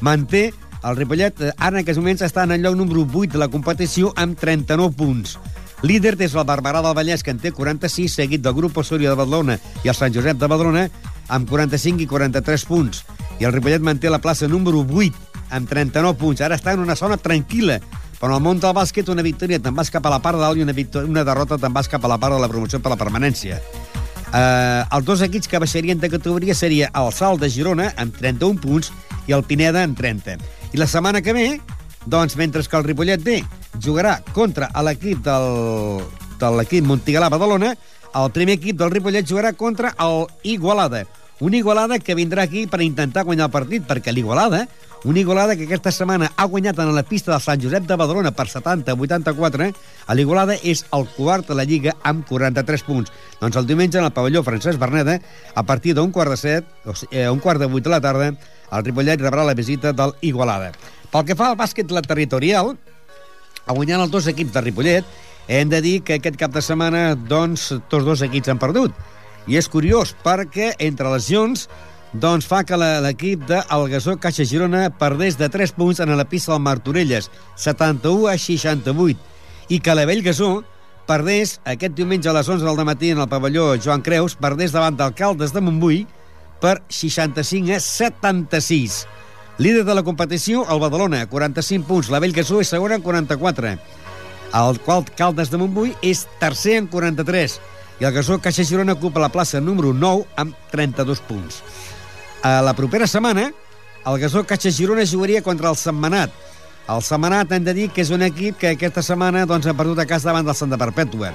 [0.00, 3.42] Manté el Ripollet, eh, ara en aquests moments està en el lloc número 8 de
[3.42, 5.36] la competició amb 39 punts.
[5.82, 9.20] Líder des del Barberà del Vallès, que en té 46, seguit del grup Osòria de
[9.20, 10.88] Badalona i el Sant Josep de Badalona,
[11.28, 13.04] amb 45 i 43 punts.
[13.38, 16.42] I el Ripollet manté la plaça número 8, amb 39 punts.
[16.42, 17.78] Ara està en una zona tranquil·la,
[18.18, 20.58] però en el món del bàsquet una victòria te'n vas cap a la part dalt
[20.58, 20.74] i una,
[21.04, 23.60] una derrota te'n vas cap a la part de la promoció per la permanència.
[24.32, 28.62] Uh, els dos equips que baixarien de categoria seria el Salt de Girona, amb 31
[28.62, 28.88] punts,
[29.28, 30.38] i el Pineda, amb 30.
[30.72, 31.46] I la setmana que ve,
[32.06, 33.42] doncs, mentre que el Ripollet B
[33.84, 36.00] jugarà contra l'equip del,
[36.40, 37.74] de l'equip Montigalà Badalona,
[38.12, 41.04] el primer equip del Ripollet jugarà contra el Igualada.
[41.40, 44.66] Un Igualada que vindrà aquí per intentar guanyar el partit, perquè l'Igualada,
[45.04, 48.30] una Igualada que aquesta setmana ha guanyat en la pista del Sant Josep de Badalona
[48.30, 49.72] per 70-84,
[50.14, 53.10] l'Igualada és el quart de la Lliga amb 43 punts.
[53.40, 55.18] Doncs el diumenge en el pavelló Francesc Berneda,
[55.54, 58.00] a partir d'un quart de set, o sigui, eh, un quart de vuit de la
[58.00, 58.30] tarda,
[58.70, 60.70] el Ripollet rebrà la visita del Igualada.
[61.10, 62.76] Pel que fa al bàsquet la territorial,
[63.66, 65.04] guanyant els dos equips de Ripollet,
[65.48, 68.94] hem de dir que aquest cap de setmana, doncs, tots dos equips han perdut.
[69.50, 71.66] I és curiós, perquè entre lesions
[72.12, 76.52] doncs fa que l'equip del Gasó Caixa Girona perdés de 3 punts en la pista
[76.52, 79.18] del Martorelles, 71 a 68,
[79.72, 80.62] i que la Vell Gasó
[81.08, 84.96] perdés aquest diumenge a les 11 del matí en el pavelló Joan Creus, perdés davant
[84.96, 86.04] d'Alcaldes de Montbui
[86.60, 89.06] per 65 a 76.
[89.58, 92.08] Líder de la competició, el Badalona, 45 punts.
[92.10, 93.74] La Vell Gasó és segona amb 44.
[94.52, 97.58] El qual Caldes de Montbui és tercer amb 43.
[98.00, 101.60] I el Gasó Caixa Girona ocupa la plaça número 9 amb 32 punts.
[102.42, 103.52] A la propera setmana,
[104.04, 106.32] el Gasó Caixa Girona jugaria contra el Setmanat.
[106.90, 110.00] El Setmanat hem de dir que és un equip que aquesta setmana doncs, ha perdut
[110.02, 111.30] a casa davant del Santa Perpètua.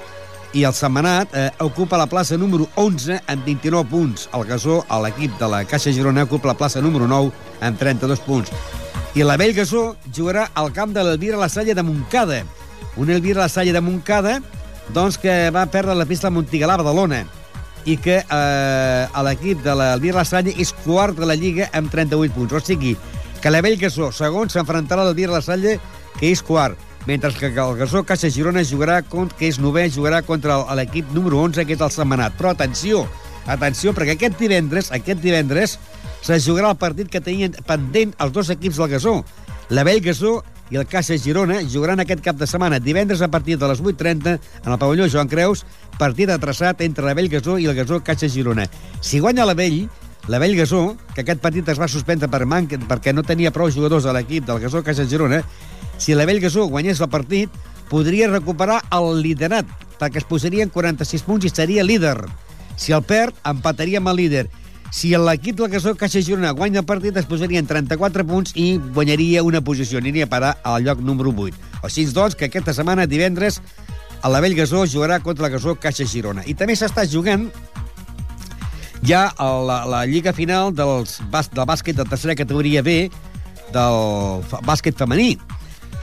[0.52, 4.26] I el Setmanat eh, ocupa la plaça número 11 amb 29 punts.
[4.36, 7.32] El Gasó, l'equip de la Caixa Girona, ocupa la plaça número 9
[7.64, 8.52] amb 32 punts.
[9.16, 12.42] I la Vell Gasó jugarà al camp de l'Elvira La Salle de Montcada.
[13.00, 14.42] Un Elvira La Salle de Montcada
[14.92, 17.24] doncs, que va perdre la pista a Montigalà, Badalona
[17.88, 22.52] i que eh, l'equip de La Salle és quart de la Lliga amb 38 punts.
[22.52, 22.94] O sigui,
[23.40, 25.78] que la Vell Gasó, segon, s'enfrontarà a l'Elvira La Salle,
[26.18, 26.76] que és quart,
[27.08, 31.40] mentre que el Gasó Caixa Girona jugarà, contra, que és novè, jugarà contra l'equip número
[31.46, 32.36] 11, que és el Setmanat.
[32.36, 33.06] Però atenció,
[33.46, 35.78] atenció, perquè aquest divendres, aquest divendres,
[36.20, 39.16] se jugarà el partit que tenien pendent els dos equips del Gasó.
[39.70, 43.68] La Gasó i el Caixa Girona jugaran aquest cap de setmana, divendres a partir de
[43.68, 45.64] les 8.30 en el pavelló Joan Creus,
[45.98, 48.68] partit traçat entre la Vell Gasó i el Gasó Caixa Girona.
[49.00, 49.88] Si guanya la Vell,
[50.28, 53.70] la Vell Gasó, que aquest partit es va suspendre per manca, perquè no tenia prou
[53.72, 55.42] jugadors a l'equip del Gasó Caixa Girona,
[55.96, 57.50] si la Vell Gasó guanyés el partit,
[57.88, 59.66] podria recuperar el liderat,
[59.98, 62.20] perquè es posaria en 46 punts i seria líder.
[62.78, 64.44] Si el perd, empataria amb el líder.
[64.90, 68.78] Si l'equip del Gasó Caixa Girona guanya el partit, es posaria en 34 punts i
[68.78, 71.54] guanyaria una posició, aniria a parar al lloc número 8.
[71.84, 73.60] O sigui, doncs, que aquesta setmana, divendres,
[74.22, 76.42] a la Bellgasó jugarà contra la Gasó Caixa Girona.
[76.48, 77.50] I també s'està jugant
[79.06, 83.10] ja a la, la lliga final dels, bas- del bàsquet de tercera categoria B
[83.70, 85.36] del bàsquet femení.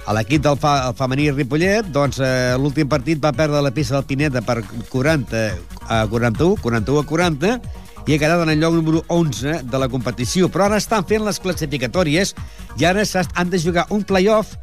[0.06, 4.06] A l'equip del fa, femení Ripollet, doncs, eh, l'últim partit va perdre la pista del
[4.06, 4.62] Pineda per
[4.94, 5.42] 40
[5.90, 7.56] a 41, 41 a 40,
[8.06, 10.50] i ha quedat en el lloc número 11 de la competició.
[10.54, 12.36] Però ara estan fent les classificatòries
[12.78, 13.02] i ara
[13.34, 14.54] han de jugar un play-off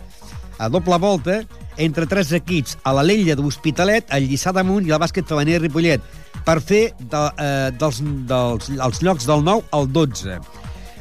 [0.59, 1.41] a doble volta
[1.77, 6.03] entre tres equips, a la Lella d'Hospitalet, el Lliçà d'Amunt i el bàsquet femení Ripollet,
[6.45, 10.37] per fer de, eh, dels, dels, els llocs del 9 al 12.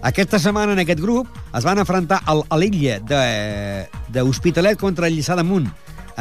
[0.01, 2.33] Aquesta setmana en aquest grup es van enfrontar a
[3.05, 5.67] de- d'Hospitalet contra el Lliçà d'Amunt,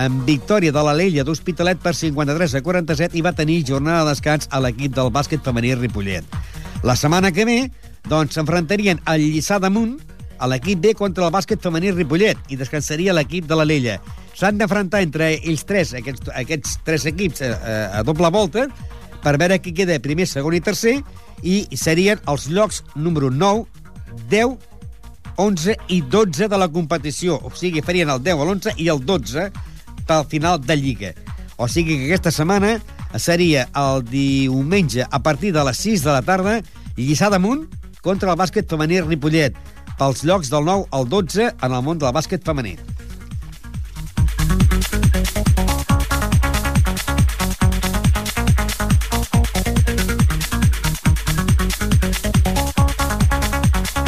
[0.01, 4.15] amb victòria de la Lella d'Hospitalet per 53 a 47 i va tenir jornada de
[4.15, 6.25] descans a l'equip del bàsquet femení Ripollet.
[6.87, 7.59] La setmana que ve,
[8.09, 9.99] doncs, s'enfrontarien al Lliçà d'Amunt,
[10.41, 13.99] a l'equip B contra el bàsquet femení Ripollet i descansaria l'equip de la Lella.
[14.33, 18.71] S'han d'enfrontar entre ells tres, aquests, aquests tres equips, eh, eh, a doble volta,
[19.21, 20.97] per veure qui queda primer, segon i tercer,
[21.45, 23.67] i serien els llocs número 9,
[24.33, 24.57] 10,
[25.37, 27.37] 11 i 12 de la competició.
[27.45, 29.51] O sigui, farien el 10, l'11 i el 12
[30.11, 31.15] pel final de Lliga.
[31.57, 32.79] O sigui que aquesta setmana
[33.21, 36.57] seria el diumenge a partir de les 6 de la tarda
[36.97, 37.69] Lliçà d'Amunt
[38.03, 39.55] contra el bàsquet femení Ripollet
[40.01, 42.75] pels llocs del 9 al 12 en el món del bàsquet femení.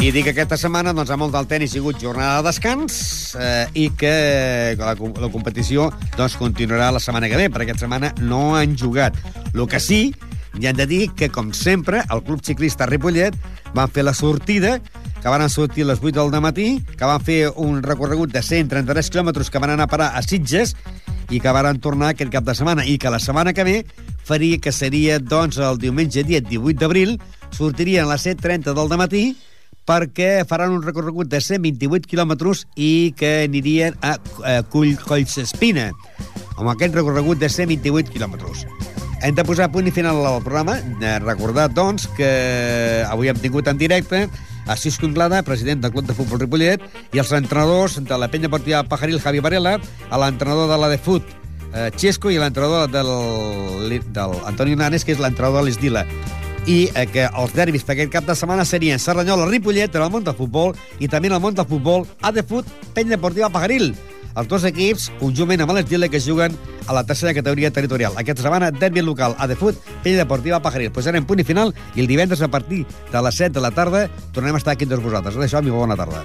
[0.03, 2.95] I dic que aquesta setmana, doncs, a molt del tenis ha sigut jornada de descans
[3.39, 4.09] eh, i que
[4.75, 5.85] la, la competició
[6.17, 9.15] doncs, continuarà la setmana que ve, perquè aquesta setmana no han jugat.
[9.53, 10.01] El que sí,
[10.59, 13.37] hi han de dir que, com sempre, el Club Ciclista Ripollet
[13.77, 14.73] van fer la sortida,
[15.21, 19.07] que van sortir a les 8 del matí, que van fer un recorregut de 133
[19.07, 20.75] quilòmetres que van anar a parar a Sitges
[21.31, 23.79] i que van tornar aquest cap de setmana i que la setmana que ve
[24.27, 27.15] faria que seria doncs el diumenge dia 18 d'abril
[27.55, 29.25] sortirien a les 7.30 del matí
[29.87, 34.15] perquè faran un recorregut de 128 quilòmetres i que anirien a,
[34.47, 35.91] a Cull, Collsespina,
[36.57, 38.65] amb aquest recorregut de 128 quilòmetres.
[39.23, 40.75] Hem de posar punt i final al programa.
[40.99, 42.31] Eh, Recordar, doncs, que
[43.07, 44.25] avui hem tingut en directe
[44.67, 46.83] a Cisco Inglada, president del Club de Futbol Ripollet,
[47.15, 49.77] i els entrenadors de la penya deportiva Pajaril, Javi Varela,
[50.09, 51.23] a l'entrenador de la de Fut,
[51.71, 56.07] eh, Xesco, i l'entrenador del, del Antonio Nanes, que és l'entrenador de l'Esdila
[56.65, 60.11] i eh, que els derbis per aquest cap de setmana serien Serranyola, Ripollet, en el
[60.13, 63.91] món del futbol, i també en el món del futbol, Adefut, Penya Deportiva Pajaril.
[64.33, 66.55] Els dos equips, conjuntament amb l'Esdile, que juguen
[66.87, 68.15] a la tercera categoria territorial.
[68.17, 70.93] Aquesta setmana, derbi local, Adefut, Penya Deportiva Pajaril.
[70.95, 74.07] Posarem punt i final, i el divendres, a partir de les 7 de la tarda,
[74.33, 75.37] tornem a estar aquí tots vosaltres.
[75.37, 76.23] Això, mi bona tarda.